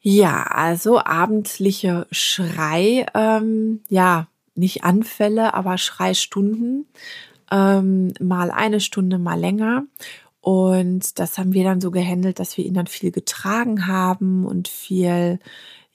Ja, 0.00 0.42
also 0.42 0.98
abendliche 0.98 2.06
Schrei, 2.10 3.06
ähm, 3.14 3.82
ja, 3.88 4.28
nicht 4.54 4.84
Anfälle, 4.84 5.54
aber 5.54 5.78
Schreistunden, 5.78 6.86
ähm, 7.50 8.12
mal 8.20 8.50
eine 8.50 8.80
Stunde, 8.80 9.18
mal 9.18 9.38
länger. 9.38 9.84
Und 10.44 11.18
das 11.20 11.38
haben 11.38 11.54
wir 11.54 11.64
dann 11.64 11.80
so 11.80 11.90
gehandelt, 11.90 12.38
dass 12.38 12.58
wir 12.58 12.66
ihn 12.66 12.74
dann 12.74 12.86
viel 12.86 13.10
getragen 13.10 13.86
haben 13.86 14.44
und 14.44 14.68
viel, 14.68 15.38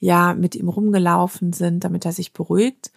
ja, 0.00 0.34
mit 0.34 0.56
ihm 0.56 0.68
rumgelaufen 0.68 1.52
sind, 1.52 1.84
damit 1.84 2.04
er 2.04 2.10
sich 2.10 2.32
beruhigt. 2.32 2.90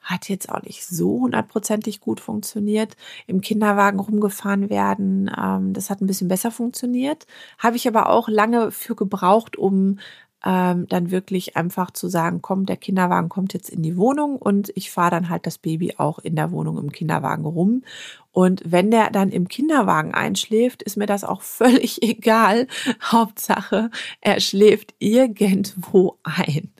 Hat 0.00 0.28
jetzt 0.28 0.48
auch 0.50 0.62
nicht 0.62 0.84
so 0.84 1.20
hundertprozentig 1.20 2.00
gut 2.00 2.18
funktioniert. 2.18 2.96
Im 3.28 3.40
Kinderwagen 3.40 4.00
rumgefahren 4.00 4.68
werden, 4.68 5.30
ähm, 5.40 5.74
das 5.74 5.90
hat 5.90 6.00
ein 6.00 6.08
bisschen 6.08 6.26
besser 6.26 6.50
funktioniert. 6.50 7.24
Habe 7.58 7.76
ich 7.76 7.86
aber 7.86 8.08
auch 8.08 8.28
lange 8.28 8.72
für 8.72 8.96
gebraucht, 8.96 9.56
um 9.56 10.00
ähm, 10.44 10.86
dann 10.88 11.10
wirklich 11.10 11.56
einfach 11.56 11.90
zu 11.90 12.08
sagen, 12.08 12.40
komm, 12.40 12.66
der 12.66 12.76
Kinderwagen 12.76 13.28
kommt 13.28 13.52
jetzt 13.52 13.68
in 13.68 13.82
die 13.82 13.96
Wohnung 13.96 14.36
und 14.36 14.72
ich 14.74 14.90
fahre 14.90 15.10
dann 15.10 15.28
halt 15.28 15.46
das 15.46 15.58
Baby 15.58 15.94
auch 15.98 16.18
in 16.18 16.36
der 16.36 16.50
Wohnung 16.50 16.78
im 16.78 16.92
Kinderwagen 16.92 17.44
rum. 17.44 17.82
Und 18.32 18.62
wenn 18.64 18.90
der 18.90 19.10
dann 19.10 19.30
im 19.30 19.48
Kinderwagen 19.48 20.14
einschläft, 20.14 20.82
ist 20.82 20.96
mir 20.96 21.06
das 21.06 21.24
auch 21.24 21.42
völlig 21.42 22.02
egal. 22.02 22.68
Hauptsache, 23.02 23.90
er 24.20 24.40
schläft 24.40 24.94
irgendwo 24.98 26.18
ein. 26.22 26.72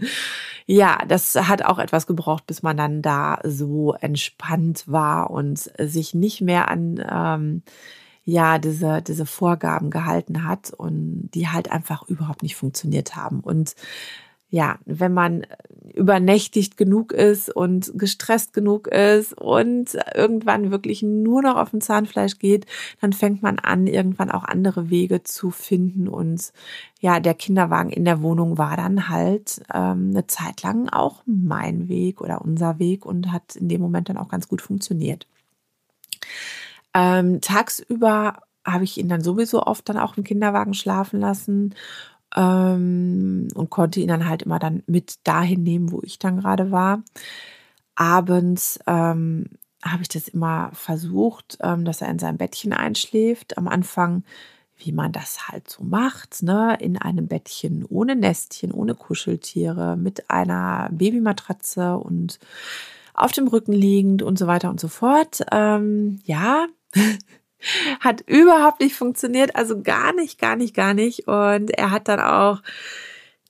Ja, 0.67 0.99
das 1.07 1.35
hat 1.35 1.65
auch 1.65 1.79
etwas 1.79 2.07
gebraucht, 2.07 2.47
bis 2.47 2.63
man 2.63 2.77
dann 2.77 3.03
da 3.03 3.41
so 3.45 3.95
entspannt 3.95 4.85
war 4.87 5.31
und 5.31 5.59
sich 5.79 6.15
nicht 6.15 6.41
mehr 6.41 6.69
an 6.69 7.05
ähm, 7.11 7.63
ja 8.25 8.59
diese, 8.59 9.03
diese 9.03 9.27
Vorgaben 9.27 9.91
gehalten 9.91 10.45
hat 10.45 10.73
und 10.73 11.31
die 11.35 11.49
halt 11.49 11.71
einfach 11.71 12.09
überhaupt 12.09 12.43
nicht 12.43 12.57
funktioniert 12.57 13.17
haben. 13.17 13.41
Und 13.41 13.75
ja, 14.51 14.79
wenn 14.85 15.15
man 15.15 15.47
übernächtigt 15.95 16.77
genug 16.77 17.13
ist 17.13 17.55
und 17.55 17.93
gestresst 17.95 18.53
genug 18.53 18.89
ist 18.89 19.33
und 19.33 19.97
irgendwann 20.15 20.73
wirklich 20.73 21.03
nur 21.03 21.43
noch 21.43 21.57
auf 21.57 21.71
dem 21.71 21.81
Zahnfleisch 21.81 22.39
geht, 22.39 22.67
dann 23.01 23.13
fängt 23.13 23.43
man 23.43 23.59
an, 23.61 23.87
irgendwann 23.87 24.31
auch 24.31 24.45
andere 24.45 24.91
Wege 24.91 25.23
zu 25.23 25.51
finden. 25.51 26.09
Und 26.09 26.53
ja, 27.01 27.21
der 27.21 27.35
Kinderwagen 27.35 27.91
in 27.91 28.05
der 28.05 28.23
Wohnung 28.23 28.59
war 28.59 28.77
dann 28.77 29.09
halt 29.09 29.63
ähm, 29.73 30.11
eine 30.11 30.27
Zeit 30.27 30.63
lang 30.63 30.89
auch 30.89 31.23
mein 31.27 31.89
Weg 31.89 32.21
oder 32.21 32.43
unser 32.43 32.79
Weg 32.81 33.07
und 33.07 33.33
hat 33.33 33.55
in 33.55 33.69
dem 33.69 33.81
Moment 33.81 34.09
dann 34.09 34.17
auch 34.17 34.29
ganz 34.29 34.49
gut 34.49 34.63
funktioniert. 34.63 35.27
Ähm, 36.95 37.41
tagsüber 37.41 38.43
habe 38.65 38.85
ich 38.85 38.99
ihn 38.99 39.09
dann 39.09 39.23
sowieso 39.23 39.63
oft 39.63 39.89
dann 39.89 39.99
auch 39.99 40.17
im 40.17 40.25
Kinderwagen 40.25 40.75
schlafen 40.75 41.21
lassen 41.21 41.75
ähm, 42.37 43.49
und 43.55 43.71
konnte 43.71 44.01
ihn 44.01 44.09
dann 44.09 44.29
halt 44.29 44.43
immer 44.43 44.59
dann 44.59 44.83
mit 44.87 45.27
dahin 45.27 45.63
nehmen, 45.63 45.93
wo 45.93 46.01
ich 46.03 46.19
dann 46.19 46.41
gerade 46.41 46.71
war. 46.71 47.03
Abends 47.95 48.79
ähm, 48.87 49.47
habe 49.83 50.03
ich 50.03 50.09
das 50.09 50.29
immer 50.29 50.71
versucht, 50.73 51.59
ähm, 51.63 51.85
dass 51.85 52.03
er 52.03 52.09
in 52.09 52.19
seinem 52.19 52.39
Bettchen 52.39 52.73
einschläft. 52.73 53.59
Am 53.59 53.69
Anfang, 53.69 54.25
wie 54.77 54.93
man 54.93 55.13
das 55.13 55.49
halt 55.49 55.69
so 55.69 55.83
macht, 55.83 56.43
ne, 56.43 56.77
in 56.81 56.99
einem 56.99 57.29
Bettchen 57.29 57.85
ohne 57.85 58.17
Nestchen, 58.17 58.73
ohne 58.73 58.95
Kuscheltiere, 58.95 59.97
mit 59.97 60.31
einer 60.31 60.89
Babymatratze 60.93 61.97
und 61.97 62.39
auf 63.15 63.33
dem 63.33 63.49
Rücken 63.49 63.73
liegend 63.73 64.23
und 64.23 64.39
so 64.39 64.47
weiter 64.47 64.71
und 64.71 64.81
so 64.81 64.89
fort. 64.89 65.41
Ähm, 65.53 66.21
ja, 66.25 66.67
hat 68.01 68.23
überhaupt 68.23 68.81
nicht 68.81 68.97
funktioniert, 68.97 69.57
also 69.57 69.83
gar 69.83 70.15
nicht, 70.15 70.39
gar 70.39 70.57
nicht, 70.57 70.75
gar 70.75 70.95
nicht. 70.95 71.29
Und 71.29 71.71
er 71.71 71.91
hat 71.91 72.09
dann 72.09 72.21
auch 72.21 72.63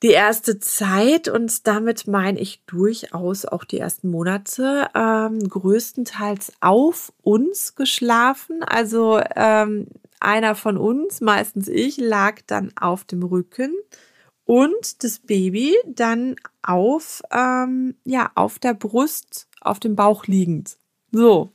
die 0.02 0.08
erste 0.08 0.58
Zeit 0.58 1.28
und 1.28 1.66
damit 1.66 2.06
meine 2.06 2.40
ich 2.40 2.62
durchaus 2.66 3.44
auch 3.44 3.64
die 3.64 3.78
ersten 3.78 4.10
Monate 4.10 4.88
ähm, 4.94 5.46
größtenteils 5.46 6.54
auf 6.60 7.12
uns 7.22 7.74
geschlafen. 7.74 8.62
Also 8.62 9.20
ähm, 9.36 9.88
einer 10.18 10.54
von 10.54 10.78
uns, 10.78 11.20
meistens 11.20 11.68
ich, 11.68 11.98
lag 11.98 12.40
dann 12.46 12.72
auf 12.80 13.04
dem 13.04 13.22
Rücken 13.22 13.74
und 14.44 15.04
das 15.04 15.18
Baby 15.18 15.76
dann 15.86 16.36
auf 16.62 17.22
ähm, 17.30 17.94
ja 18.04 18.30
auf 18.34 18.58
der 18.58 18.74
Brust 18.74 19.48
auf 19.60 19.80
dem 19.80 19.96
Bauch 19.96 20.26
liegend. 20.26 20.78
So. 21.12 21.52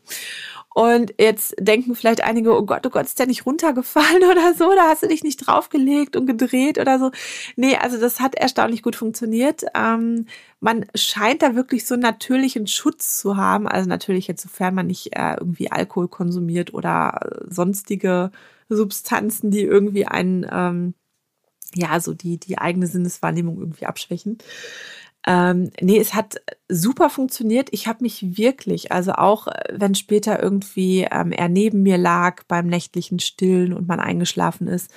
Und 0.76 1.14
jetzt 1.18 1.56
denken 1.58 1.96
vielleicht 1.96 2.22
einige, 2.22 2.54
oh 2.54 2.64
Gott, 2.64 2.86
oh 2.86 2.90
Gott, 2.90 3.06
ist 3.06 3.18
der 3.18 3.28
nicht 3.28 3.46
runtergefallen 3.46 4.24
oder 4.30 4.54
so? 4.54 4.70
Da 4.76 4.90
hast 4.90 5.04
du 5.04 5.08
dich 5.08 5.24
nicht 5.24 5.38
draufgelegt 5.38 6.18
und 6.18 6.26
gedreht 6.26 6.78
oder 6.78 7.00
so. 7.00 7.12
Nee, 7.56 7.78
also 7.78 7.98
das 7.98 8.20
hat 8.20 8.36
erstaunlich 8.36 8.84
gut 8.84 8.98
funktioniert. 8.98 9.64
Ähm, 9.74 10.26
man 10.60 10.86
scheint 10.94 11.44
da 11.44 11.56
wirklich 11.56 11.86
so 11.86 11.94
einen 11.94 12.04
natürlichen 12.04 12.68
Schutz 12.68 13.18
zu 13.18 13.38
haben. 13.38 13.70
Also 13.70 13.88
natürlich 13.88 14.28
jetzt, 14.28 14.42
sofern 14.44 14.76
man 14.76 14.88
nicht 14.88 15.16
äh, 15.16 15.36
irgendwie 15.40 15.72
Alkohol 15.72 16.10
konsumiert 16.10 16.74
oder 16.74 17.22
sonstige 17.48 18.32
Substanzen, 18.68 19.52
die 19.52 19.62
irgendwie 19.62 20.08
einen, 20.08 20.46
ähm, 20.52 20.94
ja, 21.74 22.02
so 22.02 22.14
die, 22.14 22.38
die 22.38 22.58
eigene 22.58 22.88
Sinneswahrnehmung 22.88 23.60
irgendwie 23.60 23.86
abschwächen. 23.86 24.40
Ähm, 25.28 25.72
nee, 25.82 26.00
es 26.00 26.14
hat 26.14 26.36
super 26.70 27.10
funktioniert. 27.10 27.70
Ich 27.72 27.88
habe 27.88 28.04
mich 28.04 28.38
wirklich, 28.38 28.92
also 28.92 29.14
auch 29.14 29.48
äh, 29.48 29.74
wenn 29.74 29.96
später 29.96 30.42
irgendwie 30.42 31.08
ähm, 31.10 31.32
er 31.32 31.50
neben 31.50 31.84
mir 31.84 31.98
lag 31.98 32.44
beim 32.48 32.68
nächtlichen 32.68 33.20
Stillen 33.20 33.74
und 33.74 33.88
man 33.88 34.00
eingeschlafen 34.00 34.68
ist 34.68 34.92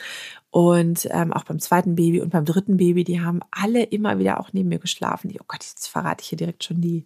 und 0.50 1.06
ähm, 1.10 1.32
auch 1.32 1.44
beim 1.44 1.60
zweiten 1.60 1.94
Baby 1.94 2.20
und 2.22 2.30
beim 2.30 2.46
dritten 2.46 2.78
Baby, 2.78 3.04
die 3.04 3.20
haben 3.20 3.40
alle 3.50 3.82
immer 3.82 4.18
wieder 4.18 4.40
auch 4.40 4.52
neben 4.52 4.70
mir 4.70 4.78
geschlafen. 4.78 5.30
Oh 5.38 5.44
Gott, 5.46 5.62
jetzt 5.62 5.88
verrate 5.88 6.22
ich 6.22 6.28
hier 6.28 6.38
direkt 6.38 6.64
schon 6.64 6.80
die 6.80 7.04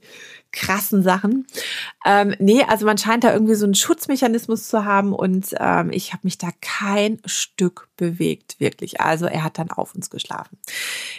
krassen 0.53 1.03
Sachen. 1.03 1.47
Ähm, 2.07 2.35
nee, 2.39 2.63
also 2.63 2.87
man 2.87 2.99
scheint 2.99 3.25
da 3.25 3.33
irgendwie 3.33 3.55
so 3.57 3.65
einen 3.65 3.75
Schutzmechanismus 3.75 4.69
zu 4.69 4.85
haben 4.85 5.13
und 5.13 5.55
ähm, 5.59 5.91
ich 5.93 6.13
habe 6.13 6.21
mich 6.25 6.39
da 6.39 6.49
kein 6.61 7.21
Stück 7.25 7.89
bewegt, 7.97 8.61
wirklich. 8.61 9.01
Also 9.01 9.27
er 9.27 9.43
hat 9.43 9.59
dann 9.59 9.71
auf 9.71 9.95
uns 9.95 10.09
geschlafen. 10.09 10.59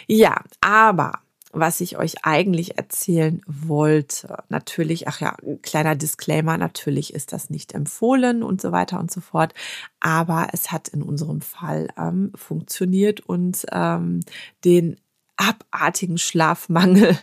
Ja, 0.06 0.42
aber 0.62 1.20
was 1.54 1.80
ich 1.80 1.96
euch 1.96 2.24
eigentlich 2.24 2.76
erzählen 2.76 3.40
wollte. 3.46 4.42
Natürlich, 4.48 5.08
ach 5.08 5.20
ja, 5.20 5.36
ein 5.42 5.62
kleiner 5.62 5.94
Disclaimer, 5.94 6.58
natürlich 6.58 7.14
ist 7.14 7.32
das 7.32 7.50
nicht 7.50 7.72
empfohlen 7.72 8.42
und 8.42 8.60
so 8.60 8.72
weiter 8.72 8.98
und 8.98 9.10
so 9.10 9.20
fort. 9.20 9.54
Aber 10.00 10.48
es 10.52 10.72
hat 10.72 10.88
in 10.88 11.02
unserem 11.02 11.40
Fall 11.40 11.88
ähm, 11.96 12.32
funktioniert 12.34 13.20
und 13.20 13.64
ähm, 13.72 14.20
den 14.64 14.96
abartigen 15.36 16.18
Schlafmangel 16.18 17.18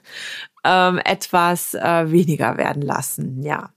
ähm, 0.64 1.00
etwas 1.04 1.74
äh, 1.74 2.12
weniger 2.12 2.58
werden 2.58 2.82
lassen. 2.82 3.44
Ja. 3.44 3.72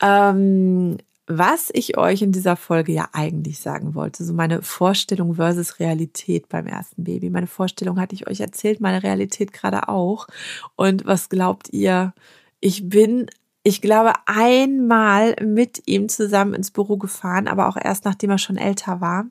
Ähm, 0.00 0.98
was 1.26 1.70
ich 1.72 1.96
euch 1.96 2.22
in 2.22 2.32
dieser 2.32 2.56
Folge 2.56 2.92
ja 2.92 3.08
eigentlich 3.12 3.60
sagen 3.60 3.94
wollte, 3.94 4.24
so 4.24 4.32
meine 4.32 4.62
Vorstellung 4.62 5.34
versus 5.34 5.78
Realität 5.78 6.48
beim 6.48 6.66
ersten 6.66 7.04
Baby. 7.04 7.30
Meine 7.30 7.46
Vorstellung 7.46 8.00
hatte 8.00 8.14
ich 8.14 8.26
euch 8.26 8.40
erzählt, 8.40 8.80
meine 8.80 9.02
Realität 9.02 9.52
gerade 9.52 9.88
auch. 9.88 10.26
Und 10.74 11.06
was 11.06 11.28
glaubt 11.28 11.68
ihr? 11.72 12.12
Ich 12.60 12.88
bin, 12.88 13.26
ich 13.62 13.80
glaube, 13.80 14.12
einmal 14.26 15.36
mit 15.42 15.82
ihm 15.86 16.08
zusammen 16.08 16.54
ins 16.54 16.70
Büro 16.70 16.96
gefahren, 16.96 17.46
aber 17.46 17.68
auch 17.68 17.76
erst 17.80 18.04
nachdem 18.04 18.30
er 18.30 18.38
schon 18.38 18.56
älter 18.56 19.00
war. 19.00 19.26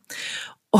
Oh. 0.72 0.80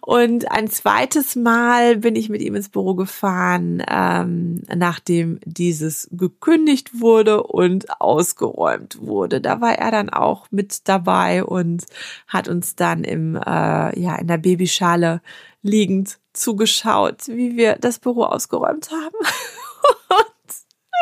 Und 0.00 0.50
ein 0.50 0.68
zweites 0.68 1.36
Mal 1.36 1.96
bin 1.98 2.16
ich 2.16 2.28
mit 2.28 2.40
ihm 2.42 2.54
ins 2.54 2.68
Büro 2.68 2.94
gefahren, 2.94 3.82
ähm, 3.88 4.62
nachdem 4.74 5.38
dieses 5.44 6.08
gekündigt 6.12 7.00
wurde 7.00 7.42
und 7.42 8.00
ausgeräumt 8.00 8.98
wurde. 9.00 9.40
Da 9.40 9.60
war 9.60 9.78
er 9.78 9.90
dann 9.90 10.10
auch 10.10 10.46
mit 10.50 10.88
dabei 10.88 11.44
und 11.44 11.84
hat 12.26 12.48
uns 12.48 12.76
dann 12.76 13.04
im, 13.04 13.36
äh, 13.36 13.98
ja, 13.98 14.16
in 14.16 14.26
der 14.26 14.38
Babyschale 14.38 15.20
liegend 15.62 16.18
zugeschaut, 16.32 17.28
wie 17.28 17.56
wir 17.56 17.76
das 17.76 17.98
Büro 17.98 18.24
ausgeräumt 18.24 18.90
haben. 18.90 19.16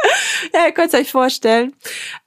ja, 0.54 0.66
ihr 0.66 0.72
könnt 0.72 0.92
es 0.92 1.00
euch 1.00 1.10
vorstellen, 1.10 1.74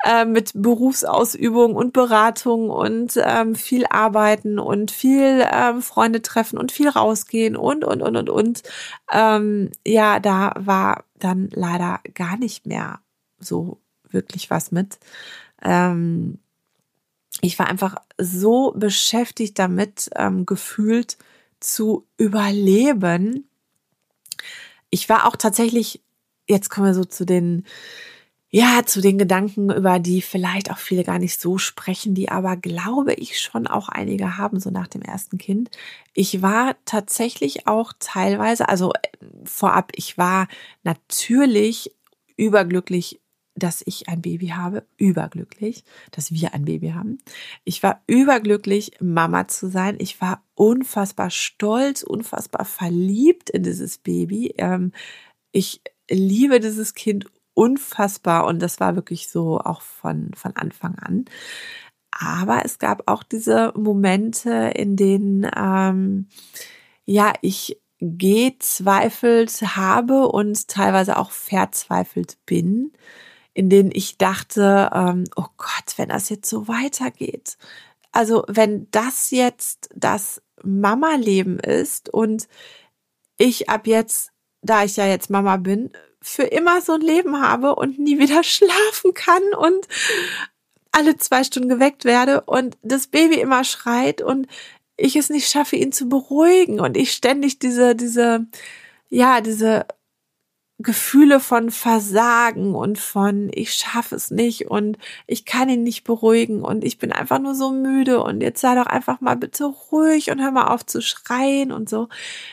äh, 0.03 0.25
mit 0.25 0.51
Berufsausübung 0.55 1.75
und 1.75 1.93
Beratung 1.93 2.69
und 2.69 3.13
ähm, 3.17 3.55
viel 3.55 3.85
arbeiten 3.87 4.59
und 4.59 4.91
viel 4.91 5.45
ähm, 5.51 5.81
Freunde 5.81 6.21
treffen 6.21 6.57
und 6.57 6.71
viel 6.71 6.89
rausgehen 6.89 7.55
und, 7.55 7.83
und, 7.83 8.01
und, 8.01 8.15
und, 8.15 8.29
und. 8.29 8.63
Ähm, 9.11 9.71
ja, 9.85 10.19
da 10.19 10.53
war 10.57 11.05
dann 11.19 11.49
leider 11.53 11.99
gar 12.13 12.37
nicht 12.37 12.65
mehr 12.65 12.99
so 13.39 13.79
wirklich 14.09 14.49
was 14.49 14.71
mit. 14.71 14.99
Ähm, 15.61 16.39
ich 17.41 17.59
war 17.59 17.67
einfach 17.67 17.95
so 18.17 18.73
beschäftigt 18.75 19.59
damit, 19.59 20.09
ähm, 20.15 20.45
gefühlt 20.45 21.17
zu 21.59 22.05
überleben. 22.17 23.47
Ich 24.89 25.09
war 25.09 25.27
auch 25.27 25.35
tatsächlich 25.35 26.01
jetzt 26.47 26.69
kommen 26.69 26.87
wir 26.87 26.93
so 26.93 27.05
zu 27.05 27.25
den, 27.25 27.65
ja, 28.49 28.81
zu 28.85 29.01
den 29.01 29.17
Gedanken, 29.17 29.71
über 29.71 29.99
die 29.99 30.21
vielleicht 30.21 30.71
auch 30.71 30.77
viele 30.77 31.03
gar 31.03 31.19
nicht 31.19 31.39
so 31.39 31.57
sprechen, 31.57 32.15
die 32.15 32.29
aber, 32.29 32.55
glaube 32.57 33.13
ich, 33.13 33.39
schon 33.39 33.67
auch 33.67 33.89
einige 33.89 34.37
haben, 34.37 34.59
so 34.59 34.69
nach 34.69 34.87
dem 34.87 35.01
ersten 35.01 35.37
Kind. 35.37 35.69
Ich 36.13 36.41
war 36.41 36.75
tatsächlich 36.85 37.67
auch 37.67 37.93
teilweise, 37.99 38.69
also 38.69 38.93
äh, 38.93 39.27
vorab, 39.43 39.91
ich 39.95 40.17
war 40.17 40.47
natürlich 40.83 41.93
überglücklich 42.37 43.19
dass 43.57 43.81
ich 43.85 44.07
ein 44.07 44.21
Baby 44.21 44.49
habe, 44.49 44.85
überglücklich, 44.97 45.83
dass 46.11 46.31
wir 46.31 46.53
ein 46.53 46.65
Baby 46.65 46.89
haben. 46.89 47.17
Ich 47.63 47.81
war 47.81 48.03
überglücklich, 48.05 48.91
Mama 49.01 49.47
zu 49.47 49.69
sein. 49.69 49.97
Ich 49.99 50.21
war 50.21 50.43
unfassbar 50.53 51.31
stolz, 51.31 52.03
unfassbar 52.03 52.65
verliebt 52.65 53.49
in 53.49 53.63
dieses 53.63 53.97
Baby. 53.97 54.53
Ähm, 54.57 54.91
ich 55.51 55.81
liebe 56.09 56.59
dieses 56.59 56.93
Kind 56.93 57.25
unfassbar 57.53 58.45
und 58.45 58.61
das 58.61 58.79
war 58.79 58.95
wirklich 58.95 59.29
so 59.29 59.59
auch 59.59 59.81
von, 59.81 60.31
von 60.35 60.55
Anfang 60.55 60.95
an. 60.99 61.25
Aber 62.11 62.65
es 62.65 62.79
gab 62.79 63.03
auch 63.09 63.23
diese 63.23 63.73
Momente, 63.75 64.71
in 64.75 64.95
denen 64.95 65.49
ähm, 65.55 66.27
ja 67.05 67.33
ich 67.41 67.79
gezweifelt 67.99 69.61
habe 69.75 70.27
und 70.27 70.67
teilweise 70.67 71.17
auch 71.17 71.31
verzweifelt 71.31 72.37
bin, 72.45 72.93
in 73.53 73.69
denen 73.69 73.91
ich 73.91 74.17
dachte, 74.17 74.91
ähm, 74.93 75.23
oh 75.35 75.47
Gott, 75.57 75.97
wenn 75.97 76.09
das 76.09 76.29
jetzt 76.29 76.49
so 76.49 76.67
weitergeht. 76.67 77.57
Also 78.11 78.43
wenn 78.47 78.87
das 78.91 79.31
jetzt 79.31 79.89
das 79.95 80.41
Mama-Leben 80.63 81.59
ist 81.59 82.13
und 82.13 82.47
ich 83.37 83.69
ab 83.69 83.87
jetzt 83.87 84.31
da 84.61 84.83
ich 84.83 84.97
ja 84.97 85.05
jetzt 85.07 85.29
Mama 85.29 85.57
bin, 85.57 85.91
für 86.21 86.43
immer 86.43 86.81
so 86.81 86.93
ein 86.93 87.01
Leben 87.01 87.41
habe 87.41 87.75
und 87.75 87.99
nie 87.99 88.19
wieder 88.19 88.43
schlafen 88.43 89.13
kann 89.13 89.43
und 89.57 89.87
alle 90.91 91.17
zwei 91.17 91.43
Stunden 91.43 91.69
geweckt 91.69 92.05
werde 92.05 92.41
und 92.41 92.77
das 92.81 93.07
Baby 93.07 93.39
immer 93.39 93.63
schreit 93.63 94.21
und 94.21 94.47
ich 94.95 95.15
es 95.15 95.29
nicht 95.29 95.49
schaffe, 95.49 95.75
ihn 95.75 95.91
zu 95.91 96.09
beruhigen 96.09 96.79
und 96.79 96.97
ich 96.97 97.11
ständig 97.11 97.59
diese, 97.59 97.95
diese, 97.95 98.47
ja, 99.09 99.41
diese 99.41 99.85
Gefühle 100.79 101.39
von 101.39 101.71
Versagen 101.71 102.75
und 102.75 102.99
von 102.99 103.49
ich 103.51 103.73
schaffe 103.73 104.13
es 104.13 104.29
nicht 104.29 104.69
und 104.69 104.99
ich 105.25 105.43
kann 105.43 105.69
ihn 105.69 105.81
nicht 105.81 106.03
beruhigen 106.03 106.61
und 106.61 106.83
ich 106.83 106.99
bin 106.99 107.11
einfach 107.11 107.39
nur 107.39 107.55
so 107.55 107.71
müde 107.71 108.21
und 108.21 108.41
jetzt 108.41 108.61
sei 108.61 108.75
doch 108.75 108.85
einfach 108.85 109.19
mal 109.19 109.35
bitte 109.35 109.65
ruhig 109.65 110.29
und 110.29 110.39
hör 110.39 110.51
mal 110.51 110.67
auf 110.67 110.85
zu 110.85 111.01
schreien 111.01 111.71
und 111.71 111.89
so. 111.89 112.09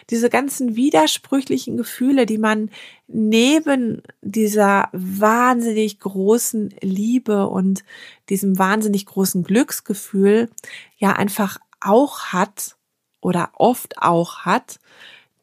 Diese 0.08 0.30
ganzen 0.30 0.74
widersprüchlichen 0.74 1.76
Gefühle, 1.76 2.24
die 2.24 2.38
man 2.38 2.70
neben 3.08 4.02
dieser 4.22 4.88
wahnsinnig 4.92 6.00
großen 6.00 6.74
Liebe 6.80 7.46
und 7.46 7.84
diesem 8.30 8.58
wahnsinnig 8.58 9.04
großen 9.04 9.44
Glücksgefühl 9.44 10.48
ja 10.96 11.12
einfach 11.12 11.58
auch 11.78 12.32
hat 12.32 12.76
oder 13.20 13.50
oft 13.52 13.98
auch 14.00 14.46
hat, 14.46 14.78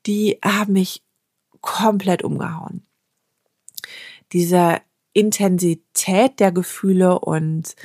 die 0.07 0.39
haben 0.43 0.73
mich 0.73 1.03
komplett 1.61 2.23
umgehauen. 2.23 2.85
Diese 4.31 4.81
Intensität 5.13 6.39
der 6.39 6.51
Gefühle 6.51 7.19
und 7.19 7.75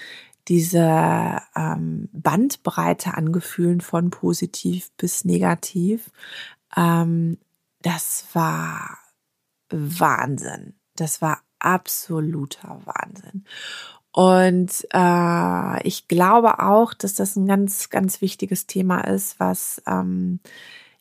diese 0.49 1.41
ähm, 1.57 2.09
Bandbreite 2.13 3.15
an 3.15 3.33
Gefühlen 3.33 3.81
von 3.81 4.11
positiv 4.11 4.93
bis 4.97 5.25
negativ, 5.25 6.11
ähm, 6.77 7.39
das 7.83 8.27
war 8.33 8.99
Wahnsinn. 9.71 10.75
Das 10.95 11.21
war 11.21 11.43
absoluter 11.59 12.81
Wahnsinn. 12.85 13.45
Und 14.13 14.87
äh, 14.95 15.87
ich 15.87 16.09
glaube 16.09 16.61
auch, 16.61 16.95
dass 16.95 17.15
das 17.15 17.37
ein 17.37 17.47
ganz, 17.47 17.91
ganz 17.91 18.21
wichtiges 18.23 18.67
Thema 18.67 19.01
ist, 19.03 19.39
was 19.41 19.83
ähm, 19.87 20.41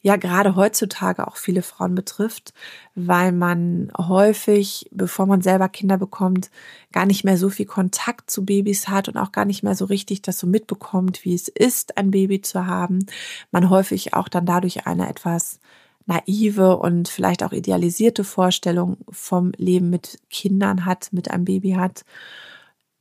ja 0.05 0.17
gerade 0.17 0.55
heutzutage 0.55 1.27
auch 1.27 1.35
viele 1.35 1.63
Frauen 1.63 1.95
betrifft, 1.95 2.53
weil 2.93 3.31
man 3.31 3.91
häufig, 3.97 4.87
bevor 4.91 5.25
man 5.25 5.41
selber 5.41 5.67
Kinder 5.67 5.97
bekommt, 5.97 6.51
gar 6.91 7.07
nicht 7.07 7.23
mehr 7.23 7.39
so 7.39 7.49
viel 7.49 7.65
Kontakt 7.65 8.29
zu 8.29 8.45
Babys 8.45 8.87
hat 8.87 9.09
und 9.09 9.17
auch 9.17 9.31
gar 9.31 9.45
nicht 9.45 9.63
mehr 9.63 9.73
so 9.73 9.85
richtig 9.85 10.21
das 10.21 10.37
so 10.37 10.45
mitbekommt, 10.45 11.25
wie 11.25 11.33
es 11.33 11.47
ist, 11.47 11.97
ein 11.97 12.11
Baby 12.11 12.39
zu 12.43 12.67
haben. 12.67 13.07
Man 13.49 13.71
häufig 13.71 14.13
auch 14.13 14.29
dann 14.29 14.45
dadurch 14.45 14.85
eine 14.85 15.09
etwas 15.09 15.59
naive 16.05 16.77
und 16.77 17.07
vielleicht 17.07 17.41
auch 17.41 17.51
idealisierte 17.51 18.23
Vorstellung 18.23 18.97
vom 19.09 19.53
Leben 19.57 19.89
mit 19.89 20.19
Kindern 20.29 20.85
hat, 20.85 21.13
mit 21.13 21.31
einem 21.31 21.45
Baby 21.45 21.71
hat, 21.71 22.05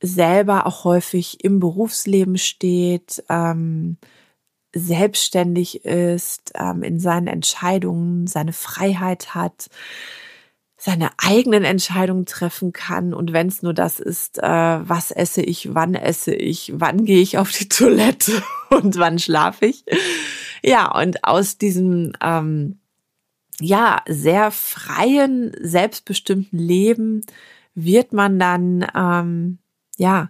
selber 0.01 0.65
auch 0.65 0.85
häufig 0.85 1.43
im 1.43 1.59
Berufsleben 1.59 2.39
steht, 2.39 3.23
ähm, 3.29 3.97
selbstständig 4.75 5.85
ist, 5.85 6.51
ähm, 6.53 6.83
in 6.83 6.99
seinen 6.99 7.27
Entscheidungen 7.27 8.27
seine 8.27 8.51
Freiheit 8.53 9.33
hat, 9.33 9.69
seine 10.75 11.09
eigenen 11.17 11.63
Entscheidungen 11.63 12.25
treffen 12.25 12.73
kann. 12.73 13.13
Und 13.13 13.31
wenn 13.31 13.47
es 13.47 13.63
nur 13.63 13.73
das 13.73 13.99
ist, 14.01 14.37
äh, 14.37 14.43
was 14.43 15.11
esse 15.11 15.41
ich, 15.41 15.73
wann 15.73 15.95
esse 15.95 16.35
ich, 16.35 16.73
wann 16.75 17.05
gehe 17.05 17.21
ich 17.21 17.37
auf 17.37 17.51
die 17.51 17.69
Toilette 17.69 18.43
und 18.69 18.97
wann 18.97 19.17
schlafe 19.17 19.67
ich. 19.67 19.85
Ja, 20.61 20.93
und 20.93 21.23
aus 21.23 21.57
diesem 21.57 22.11
ähm, 22.21 22.79
ja 23.61 24.01
sehr 24.09 24.51
freien, 24.51 25.55
selbstbestimmten 25.61 26.59
Leben 26.59 27.21
wird 27.75 28.11
man 28.11 28.39
dann 28.39 28.85
ähm, 28.93 29.59
ja 29.97 30.29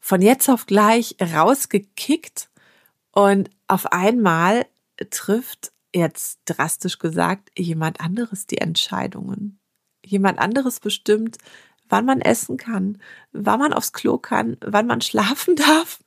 von 0.00 0.20
jetzt 0.20 0.50
auf 0.50 0.66
gleich 0.66 1.16
rausgekickt 1.20 2.49
und 3.12 3.50
auf 3.66 3.92
einmal 3.92 4.66
trifft, 5.10 5.72
jetzt 5.94 6.40
drastisch 6.44 6.98
gesagt, 6.98 7.50
jemand 7.56 8.00
anderes 8.00 8.46
die 8.46 8.58
Entscheidungen. 8.58 9.58
Jemand 10.04 10.38
anderes 10.38 10.80
bestimmt, 10.80 11.38
wann 11.88 12.04
man 12.04 12.20
essen 12.20 12.56
kann, 12.56 12.98
wann 13.32 13.58
man 13.58 13.72
aufs 13.72 13.92
Klo 13.92 14.16
kann, 14.18 14.56
wann 14.60 14.86
man 14.86 15.00
schlafen 15.00 15.56
darf. 15.56 16.00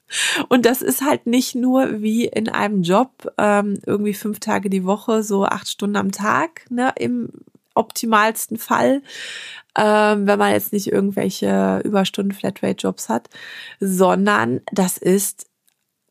Und 0.50 0.66
das 0.66 0.82
ist 0.82 1.04
halt 1.04 1.26
nicht 1.28 1.56
nur 1.56 2.02
wie 2.02 2.26
in 2.26 2.50
einem 2.50 2.84
Job, 2.84 3.32
ähm, 3.38 3.80
irgendwie 3.86 4.14
fünf 4.14 4.40
Tage 4.40 4.70
die 4.70 4.86
Woche, 4.86 5.24
so 5.24 5.46
acht 5.46 5.68
Stunden 5.68 5.98
am 5.98 6.12
Tag, 6.12 6.66
ne, 6.70 6.94
im 6.98 7.30
optimalsten 7.76 8.58
Fall, 8.58 9.02
ähm, 9.76 10.28
wenn 10.28 10.38
man 10.38 10.52
jetzt 10.52 10.74
nicht 10.74 10.92
irgendwelche 10.92 11.82
Überstunden 11.84 12.32
Flatrate-Jobs 12.32 13.10
hat, 13.10 13.30
sondern 13.80 14.62
das 14.72 15.00
ist 15.00 15.48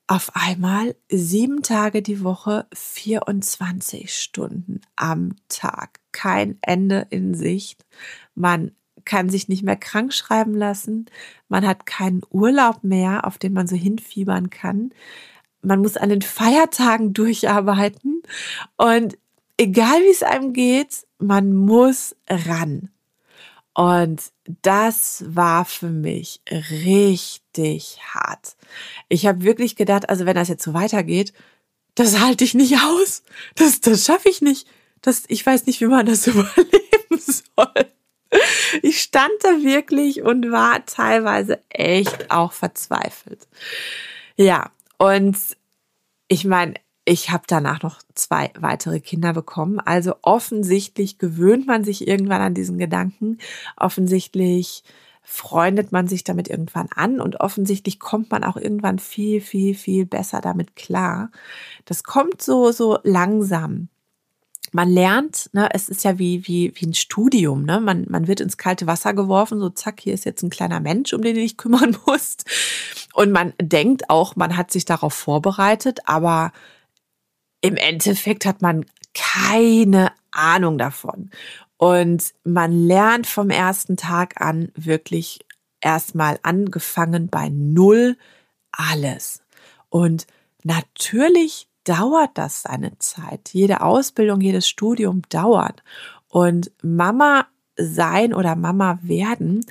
auf 0.07 0.33
einmal 0.35 0.95
sieben 1.11 1.63
Tage 1.63 2.03
die 2.03 2.23
Woche, 2.23 2.67
24 2.75 4.15
Stunden 4.15 4.81
am 4.97 5.37
Tag. 5.49 6.01
Kein 6.13 6.59
Ende 6.61 7.07
in 7.11 7.35
Sicht. 7.35 7.87
Man 8.35 8.73
kann 9.05 9.31
sich 9.31 9.49
nicht 9.49 9.63
mehr 9.63 9.77
krank 9.77 10.13
schreiben 10.13 10.55
lassen. 10.55 11.07
Man 11.49 11.67
hat 11.67 11.87
keinen 11.87 12.23
Urlaub 12.31 12.85
mehr, 12.85 13.27
auf 13.27 13.39
den 13.39 13.53
man 13.53 13.67
so 13.67 13.77
hinfiebern 13.77 14.51
kann. 14.51 14.93
Man 15.63 15.81
muss 15.81 15.97
an 15.97 16.09
den 16.09 16.23
Feiertagen 16.23 17.13
durcharbeiten. 17.15 18.23
Und 18.77 19.17
egal 19.57 20.01
wie 20.03 20.11
es 20.11 20.23
einem 20.23 20.53
geht, 20.53 21.07
man 21.19 21.53
muss 21.55 22.17
ran. 22.29 22.91
Und 23.75 24.33
das 24.63 25.25
war 25.27 25.65
für 25.65 25.89
mich 25.89 26.43
richtig 26.51 27.42
hart. 27.59 28.57
Ich 29.09 29.27
habe 29.27 29.43
wirklich 29.43 29.77
gedacht, 29.77 30.09
also 30.09 30.27
wenn 30.27 30.35
das 30.37 30.49
jetzt 30.49 30.65
so 30.65 30.75
weitergeht, 30.75 31.33
das 31.95 32.21
halte 32.21 32.45
ich 32.45 32.55
nicht 32.55 32.79
aus. 32.79 33.23
Das, 33.55 33.81
das 33.81 34.07
schaffe 34.07 34.29
ich 34.29 34.41
nicht. 34.41 34.67
Das, 35.03 35.25
ich 35.29 35.45
weiß 35.45 35.67
nicht, 35.67 35.81
wie 35.81 35.87
man 35.87 36.07
das 36.07 36.27
überleben 36.27 37.19
soll. 37.19 37.87
Ich 38.83 39.03
stand 39.03 39.33
da 39.43 39.63
wirklich 39.63 40.23
und 40.23 40.51
war 40.51 40.87
teilweise 40.87 41.61
echt 41.69 42.31
auch 42.31 42.53
verzweifelt. 42.53 43.47
Ja, 44.37 44.71
und 44.97 45.37
ich 46.29 46.47
meine, 46.47 46.75
ich 47.05 47.31
habe 47.31 47.45
danach 47.47 47.83
noch 47.83 48.01
zwei 48.15 48.51
weitere 48.59 49.01
Kinder 49.01 49.33
bekommen. 49.33 49.81
Also 49.81 50.15
offensichtlich 50.23 51.19
gewöhnt 51.19 51.67
man 51.67 51.85
sich 51.85 52.07
irgendwann 52.07 52.41
an 52.41 52.55
diesen 52.55 52.79
Gedanken. 52.79 53.39
Offensichtlich 53.77 54.85
freundet 55.23 55.93
man 55.93 56.09
sich 56.09 56.25
damit 56.25 56.49
irgendwann 56.49 56.89
an 56.95 57.21
und 57.21 57.41
offensichtlich 57.41 58.01
kommt 58.01 58.31
man 58.31 58.45
auch 58.45 58.57
irgendwann 58.57 58.99
viel, 58.99 59.41
viel, 59.41 59.75
viel 59.75 60.05
besser 60.05 60.41
damit 60.41 60.77
klar. 60.77 61.31
Das 61.85 62.03
kommt 62.03 62.43
so, 62.43 62.73
so 62.73 62.99
langsam. 63.05 63.89
Man 64.73 64.89
lernt, 64.89 65.51
ne, 65.53 65.69
es 65.73 65.89
ist 65.89 66.03
ja 66.03 66.19
wie, 66.19 66.47
wie, 66.47 66.73
wie 66.75 66.87
ein 66.87 66.95
Studium, 66.95 67.65
ne? 67.65 67.79
Man, 67.79 68.07
man 68.09 68.27
wird 68.27 68.41
ins 68.41 68.57
kalte 68.57 68.87
Wasser 68.87 69.13
geworfen, 69.13 69.61
so 69.61 69.69
zack, 69.69 70.01
hier 70.01 70.15
ist 70.15 70.25
jetzt 70.25 70.43
ein 70.43 70.51
kleiner 70.51 70.81
Mensch, 70.81 71.13
um 71.13 71.23
den 71.23 71.35
du 71.35 71.41
dich 71.41 71.57
kümmern 71.57 71.97
musst. 72.07 72.45
Und 73.13 73.33
man 73.33 73.53
denkt 73.61 74.09
auch, 74.09 74.35
man 74.35 74.57
hat 74.57 74.71
sich 74.71 74.87
darauf 74.87 75.13
vorbereitet, 75.13 76.01
aber 76.07 76.53
im 77.61 77.77
Endeffekt 77.77 78.47
hat 78.47 78.63
man 78.63 78.87
keine 79.15 80.13
Ahnung 80.31 80.79
davon. 80.79 81.31
Und 81.83 82.33
man 82.45 82.71
lernt 82.87 83.27
vom 83.27 83.51
ersten 83.51 83.97
Tag 83.97 84.41
an 84.41 84.71
wirklich 84.77 85.45
erstmal 85.81 86.39
angefangen 86.45 87.27
bei 87.27 87.49
Null 87.49 88.17
alles. 88.71 89.43
Und 89.89 90.29
natürlich 90.63 91.67
dauert 91.83 92.39
das 92.39 92.63
seine 92.63 92.97
Zeit. 93.01 93.49
Jede 93.53 93.81
Ausbildung, 93.81 94.41
jedes 94.41 94.69
Studium 94.69 95.23
dauert. 95.29 95.83
Und 96.29 96.71
Mama 96.85 97.49
sein 97.75 98.33
oder 98.33 98.55
Mama 98.55 99.01
werden 99.03 99.67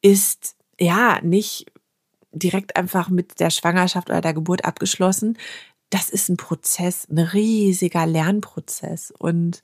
ist 0.00 0.54
ja 0.78 1.18
nicht 1.22 1.72
direkt 2.30 2.76
einfach 2.76 3.08
mit 3.08 3.40
der 3.40 3.50
Schwangerschaft 3.50 4.10
oder 4.10 4.20
der 4.20 4.34
Geburt 4.34 4.64
abgeschlossen 4.64 5.36
das 5.90 6.10
ist 6.10 6.28
ein 6.28 6.36
Prozess, 6.36 7.06
ein 7.10 7.18
riesiger 7.18 8.06
Lernprozess. 8.06 9.12
Und 9.18 9.62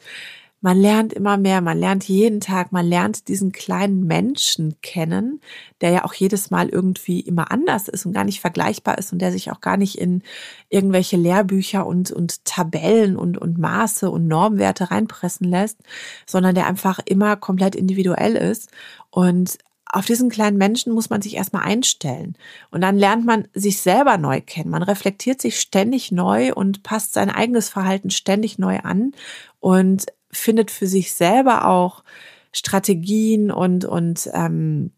man 0.65 0.81
lernt 0.81 1.13
immer 1.13 1.37
mehr, 1.37 1.61
man 1.61 1.79
lernt 1.79 2.09
jeden 2.09 2.41
Tag, 2.41 2.73
man 2.73 2.87
lernt 2.87 3.29
diesen 3.29 3.53
kleinen 3.53 4.07
Menschen 4.07 4.81
kennen, 4.81 5.43
der 5.83 5.91
ja 5.91 6.05
auch 6.07 6.15
jedes 6.15 6.51
Mal 6.51 6.71
irgendwie 6.71 7.21
immer 7.21 7.53
anders 7.53 7.87
ist 7.87 8.07
und 8.07 8.15
gar 8.15 8.25
nicht 8.25 8.41
vergleichbar 8.41 8.97
ist 8.97 9.13
und 9.13 9.19
der 9.19 9.31
sich 9.31 9.53
auch 9.53 9.61
gar 9.61 9.77
nicht 9.77 9.99
in 9.99 10.23
irgendwelche 10.71 11.19
Lehrbücher 11.19 11.85
und, 11.85 12.13
und 12.13 12.47
Tabellen 12.47 13.19
und, 13.19 13.37
und 13.37 13.59
Maße 13.59 14.11
und 14.11 14.27
Normwerte 14.27 14.91
reinpressen 14.91 15.47
lässt, 15.47 15.81
sondern 16.25 16.55
der 16.55 16.67
einfach 16.67 16.99
immer 17.05 17.37
komplett 17.37 17.77
individuell 17.77 18.35
ist. 18.35 18.71
Und 19.11 19.59
auf 19.85 20.07
diesen 20.07 20.31
kleinen 20.31 20.57
Menschen 20.57 20.95
muss 20.95 21.11
man 21.11 21.21
sich 21.21 21.37
erstmal 21.37 21.65
einstellen. 21.65 22.37
Und 22.71 22.81
dann 22.81 22.97
lernt 22.97 23.27
man 23.27 23.49
sich 23.53 23.83
selber 23.83 24.17
neu 24.17 24.41
kennen. 24.41 24.71
Man 24.71 24.83
reflektiert 24.83 25.43
sich 25.43 25.61
ständig 25.61 26.11
neu 26.11 26.55
und 26.55 26.83
passt 26.83 27.13
sein 27.13 27.29
eigenes 27.29 27.69
Verhalten 27.69 28.09
ständig 28.09 28.59
neu 28.59 28.79
an 28.79 29.13
und 29.61 30.07
findet 30.35 30.71
für 30.71 30.87
sich 30.87 31.15
selber 31.15 31.67
auch 31.67 32.05
Strategien 32.53 33.51
und, 33.51 33.85
und 33.85 34.29
ähm, 34.33 34.93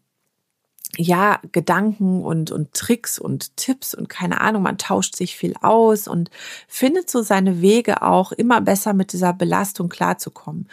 ja, 0.95 1.39
Gedanken 1.51 2.23
und, 2.23 2.51
und 2.51 2.73
Tricks 2.73 3.19
und 3.19 3.55
Tipps 3.57 3.93
und 3.93 4.09
keine 4.09 4.41
Ahnung, 4.41 4.63
man 4.63 4.77
tauscht 4.77 5.15
sich 5.15 5.35
viel 5.35 5.53
aus 5.61 6.07
und 6.07 6.29
findet 6.67 7.09
so 7.09 7.21
seine 7.21 7.61
Wege 7.61 8.01
auch 8.01 8.31
immer 8.31 8.61
besser 8.61 8.93
mit 8.93 9.13
dieser 9.13 9.33
Belastung 9.33 9.89
klarzukommen. 9.89 10.69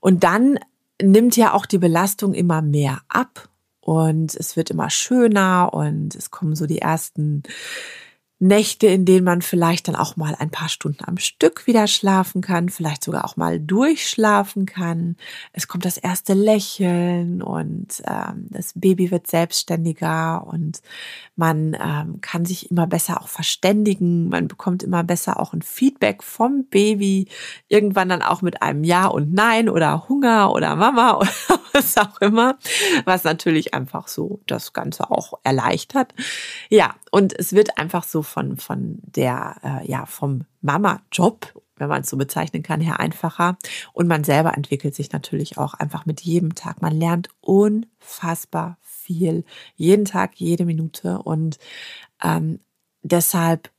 Und 0.00 0.24
dann 0.24 0.58
nimmt 1.00 1.36
ja 1.36 1.52
auch 1.52 1.66
die 1.66 1.78
Belastung 1.78 2.34
immer 2.34 2.62
mehr 2.62 3.00
ab 3.08 3.48
und 3.80 4.34
es 4.34 4.56
wird 4.56 4.70
immer 4.70 4.90
schöner 4.90 5.70
und 5.72 6.14
es 6.14 6.30
kommen 6.30 6.56
so 6.56 6.66
die 6.66 6.80
ersten 6.80 7.42
Nächte, 8.40 8.86
in 8.86 9.04
denen 9.04 9.24
man 9.24 9.42
vielleicht 9.42 9.88
dann 9.88 9.96
auch 9.96 10.16
mal 10.16 10.36
ein 10.38 10.50
paar 10.50 10.68
Stunden 10.68 11.04
am 11.04 11.18
Stück 11.18 11.66
wieder 11.66 11.88
schlafen 11.88 12.40
kann, 12.40 12.68
vielleicht 12.68 13.02
sogar 13.02 13.24
auch 13.24 13.36
mal 13.36 13.58
durchschlafen 13.58 14.64
kann. 14.64 15.16
Es 15.52 15.66
kommt 15.66 15.84
das 15.84 15.96
erste 15.96 16.34
Lächeln 16.34 17.42
und 17.42 18.00
ähm, 18.06 18.46
das 18.50 18.74
Baby 18.76 19.10
wird 19.10 19.26
selbstständiger 19.26 20.46
und 20.46 20.82
man 21.34 21.76
ähm, 21.80 22.20
kann 22.20 22.44
sich 22.44 22.70
immer 22.70 22.86
besser 22.86 23.20
auch 23.20 23.28
verständigen. 23.28 24.28
Man 24.28 24.46
bekommt 24.46 24.84
immer 24.84 25.02
besser 25.02 25.40
auch 25.40 25.52
ein 25.52 25.62
Feedback 25.62 26.22
vom 26.22 26.64
Baby. 26.66 27.26
Irgendwann 27.66 28.08
dann 28.08 28.22
auch 28.22 28.42
mit 28.42 28.62
einem 28.62 28.84
Ja 28.84 29.06
und 29.06 29.32
Nein 29.32 29.68
oder 29.68 30.08
Hunger 30.08 30.52
oder 30.52 30.76
Mama 30.76 31.16
oder 31.18 31.28
was 31.72 31.96
auch 31.96 32.20
immer, 32.20 32.56
was 33.04 33.24
natürlich 33.24 33.74
einfach 33.74 34.06
so 34.06 34.40
das 34.46 34.72
Ganze 34.72 35.10
auch 35.10 35.34
erleichtert. 35.42 36.14
Ja, 36.70 36.94
und 37.10 37.38
es 37.38 37.52
wird 37.52 37.78
einfach 37.78 38.04
so 38.04 38.22
von, 38.28 38.56
von 38.56 38.98
der, 39.02 39.56
äh, 39.62 39.90
ja, 39.90 40.06
vom 40.06 40.44
Mama-Job, 40.60 41.54
wenn 41.76 41.88
man 41.88 42.02
es 42.02 42.10
so 42.10 42.16
bezeichnen 42.16 42.62
kann, 42.62 42.80
her 42.80 43.00
einfacher. 43.00 43.56
Und 43.92 44.08
man 44.08 44.24
selber 44.24 44.56
entwickelt 44.56 44.94
sich 44.94 45.12
natürlich 45.12 45.58
auch 45.58 45.74
einfach 45.74 46.06
mit 46.06 46.20
jedem 46.20 46.54
Tag. 46.54 46.82
Man 46.82 46.96
lernt 46.96 47.28
unfassbar 47.40 48.78
viel. 48.82 49.44
Jeden 49.76 50.04
Tag, 50.04 50.32
jede 50.36 50.64
Minute. 50.64 51.18
Und 51.18 51.58
ähm, 52.22 52.60
deshalb 53.02 53.70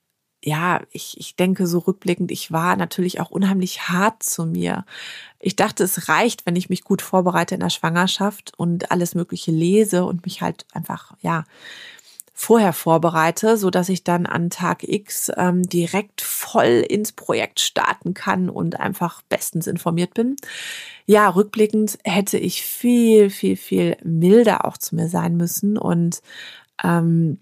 ja, 0.44 0.82
ich, 0.92 1.20
ich 1.20 1.36
denke 1.36 1.68
so 1.68 1.80
rückblickend, 1.80 2.32
ich 2.32 2.52
war 2.52 2.78
natürlich 2.78 3.20
auch 3.20 3.30
unheimlich 3.30 3.90
hart 3.90 4.24
zu 4.24 4.46
mir. 4.46 4.86
Ich 5.40 5.56
dachte, 5.56 5.84
es 5.84 6.08
reicht, 6.08 6.46
wenn 6.46 6.56
ich 6.56 6.70
mich 6.70 6.84
gut 6.84 7.02
vorbereite 7.02 7.56
in 7.56 7.62
der 7.62 7.70
Schwangerschaft 7.70 8.54
und 8.58 8.92
alles 8.92 9.16
Mögliche 9.16 9.52
lese 9.52 10.06
und 10.06 10.26
mich 10.26 10.42
halt 10.42 10.66
einfach, 10.72 11.14
ja, 11.22 11.44
vorher 12.42 12.72
vorbereite, 12.72 13.58
so 13.58 13.70
dass 13.70 13.90
ich 13.90 14.06
dann 14.06 14.26
an 14.26 14.50
Tag 14.50 14.88
X 14.88 15.30
ähm, 15.36 15.62
direkt 15.64 16.22
voll 16.22 16.86
ins 16.88 17.12
Projekt 17.12 17.60
starten 17.60 18.14
kann 18.14 18.50
und 18.50 18.80
einfach 18.80 19.22
bestens 19.24 19.68
informiert 19.68 20.14
bin. 20.14 20.38
Ja, 21.06 21.28
rückblickend 21.28 22.00
hätte 22.06 22.38
ich 22.38 22.64
viel, 22.64 23.30
viel, 23.30 23.58
viel 23.58 23.98
milder 24.06 24.64
auch 24.64 24.78
zu 24.78 24.96
mir 24.96 25.10
sein 25.10 25.36
müssen 25.36 25.78
und 25.78 26.22
ähm, 26.82 27.40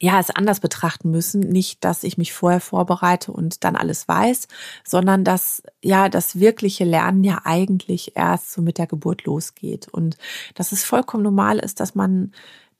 ja, 0.00 0.18
es 0.18 0.30
anders 0.30 0.60
betrachten 0.60 1.10
müssen. 1.10 1.40
Nicht, 1.40 1.84
dass 1.84 2.02
ich 2.02 2.16
mich 2.16 2.32
vorher 2.32 2.60
vorbereite 2.60 3.30
und 3.30 3.62
dann 3.62 3.76
alles 3.76 4.08
weiß, 4.08 4.48
sondern 4.84 5.22
dass 5.22 5.62
ja 5.82 6.08
das 6.08 6.40
wirkliche 6.40 6.84
Lernen 6.84 7.24
ja 7.24 7.42
eigentlich 7.44 8.16
erst 8.16 8.52
so 8.52 8.62
mit 8.62 8.78
der 8.78 8.86
Geburt 8.86 9.26
losgeht 9.26 9.86
und 9.86 10.16
dass 10.54 10.72
es 10.72 10.82
vollkommen 10.82 11.24
normal 11.24 11.58
ist, 11.58 11.78
dass 11.80 11.94
man 11.94 12.32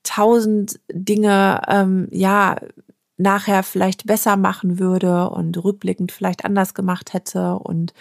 tausend 0.08 0.80
Dinge, 0.90 1.60
ähm, 1.68 2.08
ja, 2.10 2.56
nachher 3.18 3.62
vielleicht 3.62 4.06
besser 4.06 4.36
machen 4.36 4.78
würde 4.78 5.28
und 5.30 5.62
rückblickend 5.62 6.12
vielleicht 6.12 6.44
anders 6.44 6.72
gemacht 6.72 7.12
hätte 7.12 7.56
und 7.56 7.92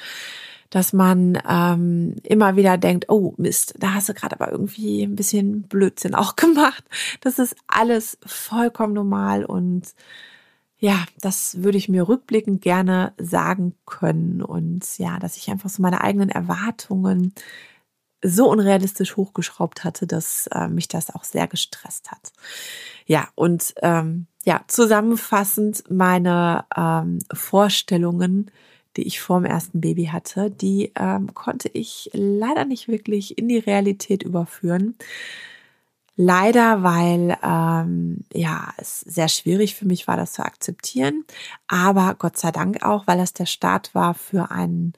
dass 0.70 0.94
man 0.94 1.42
ähm, 1.50 2.16
immer 2.24 2.56
wieder 2.56 2.78
denkt, 2.78 3.10
oh 3.10 3.34
Mist, 3.38 3.76
da 3.80 3.94
hast 3.94 4.10
du 4.10 4.14
gerade 4.14 4.40
aber 4.40 4.52
irgendwie 4.52 5.04
ein 5.04 5.16
bisschen 5.16 5.64
Blödsinn 5.64 6.14
auch 6.14 6.36
gemacht. 6.38 6.84
Das 7.22 7.40
ist 7.40 7.56
alles 7.68 8.18
vollkommen 8.26 8.94
normal 8.94 9.44
und 9.44 9.94
ja, 10.80 11.06
das 11.22 11.64
würde 11.64 11.80
ich 11.80 11.90
mir 11.90 12.08
rückblickend 12.08 12.62
gerne 12.62 13.14
sagen 13.18 13.74
können 13.88 14.44
und 14.44 14.86
ja, 15.00 15.18
dass 15.18 15.36
ich 15.38 15.50
einfach 15.50 15.70
so 15.70 15.82
meine 15.82 16.02
eigenen 16.02 16.30
Erwartungen 16.30 17.34
so 18.24 18.50
unrealistisch 18.50 19.16
hochgeschraubt 19.16 19.84
hatte, 19.84 20.08
dass 20.08 20.48
äh, 20.48 20.68
mich 20.68 20.88
das 20.88 21.14
auch 21.14 21.24
sehr 21.24 21.48
gestresst 21.48 22.12
hat. 22.12 22.34
Ja, 23.06 23.30
und 23.36 23.74
ähm, 23.82 24.28
ja, 24.44 24.62
zusammenfassend 24.68 25.84
meine 25.90 26.66
ähm, 26.76 27.20
Vorstellungen, 27.32 28.50
die 28.96 29.04
ich 29.04 29.20
vor 29.20 29.40
dem 29.40 29.46
ersten 29.46 29.82
Baby 29.82 30.06
hatte, 30.06 30.50
die 30.50 30.92
ähm, 30.96 31.34
konnte 31.34 31.70
ich 31.70 32.10
leider 32.14 32.66
nicht 32.66 32.88
wirklich 32.88 33.38
in 33.38 33.48
die 33.48 33.60
Realität 33.60 34.24
überführen. 34.24 34.96
Leider, 36.20 36.82
weil 36.82 37.38
ähm, 37.44 38.24
ja 38.34 38.74
es 38.78 39.02
sehr 39.02 39.28
schwierig 39.28 39.76
für 39.76 39.86
mich 39.86 40.08
war, 40.08 40.18
das 40.18 40.34
zu 40.34 40.44
akzeptieren. 40.44 41.26
Aber 41.68 42.16
Gott 42.18 42.38
sei 42.38 42.52
Dank 42.52 42.84
auch, 42.84 43.06
weil 43.06 43.20
das 43.20 43.34
der 43.34 43.46
Start 43.46 43.94
war 43.94 44.16
für 44.16 44.50
einen 44.50 44.94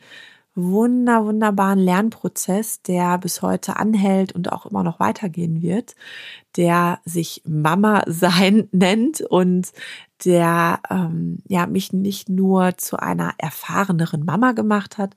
wunder, 0.63 1.25
wunderbaren 1.25 1.79
Lernprozess, 1.79 2.81
der 2.81 3.17
bis 3.17 3.41
heute 3.41 3.77
anhält 3.77 4.33
und 4.33 4.51
auch 4.51 4.65
immer 4.65 4.83
noch 4.83 4.99
weitergehen 4.99 5.61
wird, 5.61 5.95
der 6.57 6.99
sich 7.05 7.41
Mama 7.45 8.03
sein 8.07 8.69
nennt 8.71 9.21
und 9.21 9.71
der 10.25 10.81
ähm, 10.89 11.39
ja 11.47 11.65
mich 11.67 11.93
nicht 11.93 12.29
nur 12.29 12.77
zu 12.77 12.97
einer 12.97 13.33
erfahreneren 13.37 14.25
Mama 14.25 14.51
gemacht 14.51 14.97
hat, 14.97 15.15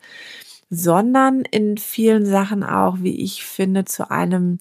sondern 0.70 1.43
in 1.43 1.76
vielen 1.76 2.24
Sachen 2.24 2.62
auch, 2.62 2.99
wie 3.01 3.20
ich 3.22 3.45
finde, 3.45 3.84
zu 3.84 4.11
einem 4.11 4.59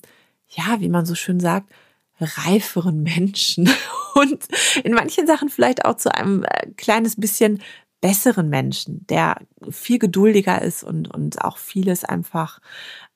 ja, 0.51 0.79
wie 0.79 0.89
man 0.89 1.05
so 1.05 1.15
schön 1.15 1.39
sagt, 1.39 1.71
reiferen 2.19 3.03
Menschen 3.03 3.69
und 4.15 4.47
in 4.83 4.93
manchen 4.93 5.25
Sachen 5.25 5.49
vielleicht 5.49 5.85
auch 5.85 5.97
zu 5.97 6.13
einem 6.13 6.43
äh, 6.43 6.67
kleines 6.77 7.15
bisschen 7.15 7.61
besseren 8.01 8.49
Menschen, 8.49 9.05
der 9.07 9.37
viel 9.69 9.99
geduldiger 9.99 10.61
ist 10.61 10.83
und, 10.83 11.07
und 11.13 11.43
auch 11.43 11.57
vieles 11.57 12.03
einfach, 12.03 12.59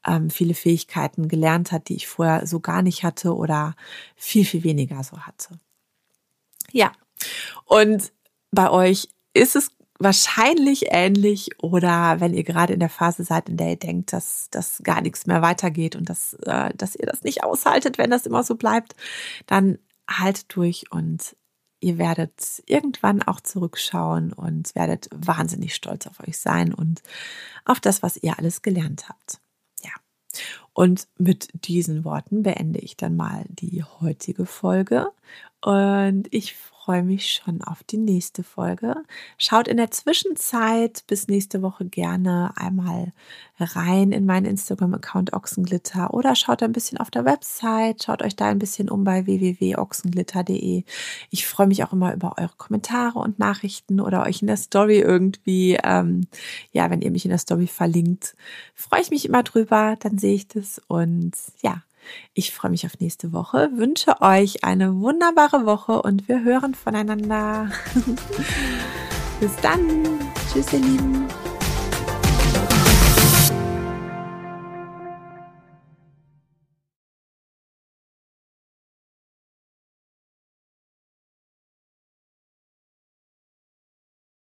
ähm, 0.06 0.30
viele 0.30 0.54
Fähigkeiten 0.54 1.28
gelernt 1.28 1.72
hat, 1.72 1.90
die 1.90 1.96
ich 1.96 2.08
vorher 2.08 2.46
so 2.46 2.60
gar 2.60 2.84
nicht 2.84 3.04
hatte 3.04 3.36
oder 3.36 3.76
viel, 4.16 4.46
viel 4.46 4.64
weniger 4.64 5.04
so 5.04 5.20
hatte. 5.22 5.60
Ja, 6.72 6.92
und 7.66 8.14
bei 8.52 8.70
euch 8.70 9.10
ist 9.34 9.56
es 9.56 9.72
wahrscheinlich 9.98 10.88
ähnlich 10.90 11.50
oder 11.62 12.20
wenn 12.20 12.34
ihr 12.34 12.44
gerade 12.44 12.74
in 12.74 12.80
der 12.80 12.90
Phase 12.90 13.24
seid, 13.24 13.50
in 13.50 13.58
der 13.58 13.70
ihr 13.70 13.76
denkt, 13.78 14.14
dass 14.14 14.50
das 14.52 14.82
gar 14.84 15.02
nichts 15.02 15.26
mehr 15.26 15.42
weitergeht 15.42 15.96
und 15.96 16.10
dass, 16.10 16.34
äh, 16.44 16.74
dass 16.76 16.96
ihr 16.96 17.06
das 17.06 17.24
nicht 17.24 17.44
aushaltet, 17.44 17.98
wenn 17.98 18.10
das 18.10 18.26
immer 18.26 18.44
so 18.44 18.56
bleibt, 18.56 18.96
dann 19.48 19.80
haltet 20.10 20.56
durch 20.56 20.92
und 20.92 21.36
ihr 21.86 22.00
werdet 22.00 22.64
irgendwann 22.66 23.22
auch 23.22 23.40
zurückschauen 23.40 24.34
und 24.34 24.74
werdet 24.74 25.08
wahnsinnig 25.14 25.76
stolz 25.76 26.08
auf 26.08 26.20
euch 26.28 26.40
sein 26.40 26.74
und 26.74 27.04
auf 27.64 27.80
das, 27.80 28.02
was 28.02 28.18
ihr 28.18 28.40
alles 28.40 28.64
gelernt 28.64 29.08
habt. 29.08 29.40
Ja. 29.84 29.92
Und 30.74 31.08
mit 31.20 31.50
diesen 31.54 32.04
Worten 32.04 32.42
beende 32.42 32.80
ich 32.80 32.98
dann 32.98 33.16
mal 33.16 33.46
die 33.50 33.84
heutige 33.84 34.48
Folge 34.48 35.12
und 35.62 36.28
ich 36.32 36.56
freue 36.86 37.02
mich 37.02 37.42
schon 37.44 37.64
auf 37.64 37.82
die 37.82 37.98
nächste 37.98 38.44
Folge. 38.44 38.96
Schaut 39.40 39.68
in 39.68 39.78
der 39.78 39.90
Zwischenzeit 39.90 41.04
bis 41.08 41.28
nächste 41.28 41.64
Woche 41.64 41.86
gerne 41.86 42.52
einmal 42.58 43.12
rein 43.60 44.12
in 44.12 44.28
meinen 44.28 44.46
Instagram-Account 44.46 45.34
Ochsenglitter 45.34 46.14
oder 46.14 46.36
schaut 46.36 46.62
ein 46.62 46.74
bisschen 46.74 47.00
auf 47.00 47.10
der 47.10 47.26
Website, 47.26 48.04
schaut 48.04 48.22
euch 48.22 48.36
da 48.36 48.50
ein 48.50 48.60
bisschen 48.60 48.92
um 48.92 49.04
bei 49.04 49.26
www.ochsenglitter.de. 49.26 50.84
Ich 51.32 51.48
freue 51.48 51.66
mich 51.66 51.84
auch 51.84 51.92
immer 51.92 52.14
über 52.14 52.36
eure 52.38 52.56
Kommentare 52.56 53.18
und 53.18 53.40
Nachrichten 53.40 54.00
oder 54.00 54.22
euch 54.22 54.44
in 54.44 54.48
der 54.48 54.58
Story 54.58 55.00
irgendwie, 55.00 55.80
ähm, 55.84 56.28
ja, 56.72 56.92
wenn 56.92 57.02
ihr 57.02 57.10
mich 57.10 57.26
in 57.26 57.32
der 57.32 57.40
Story 57.40 57.66
verlinkt, 57.66 58.36
freue 58.76 59.02
ich 59.02 59.10
mich 59.10 59.26
immer 59.26 59.42
drüber, 59.42 59.96
dann 60.02 60.20
sehe 60.20 60.36
ich 60.36 60.48
das 60.50 60.80
und 60.88 61.34
ja, 61.64 61.82
ich 62.34 62.54
freue 62.54 62.72
mich 62.72 62.86
auf 62.86 63.00
nächste 63.00 63.34
Woche, 63.34 63.70
wünsche 63.76 64.22
euch 64.22 64.64
eine 64.64 65.00
wunderbare 65.00 65.66
Woche 65.66 66.02
und 66.02 66.28
wir 66.28 66.44
hören 66.44 66.76
voneinander. 66.76 67.70
Bis 69.40 69.56
dann. 69.58 70.04
Tschüss, 70.52 70.72
ihr 70.74 70.80
Lieben. 70.80 71.28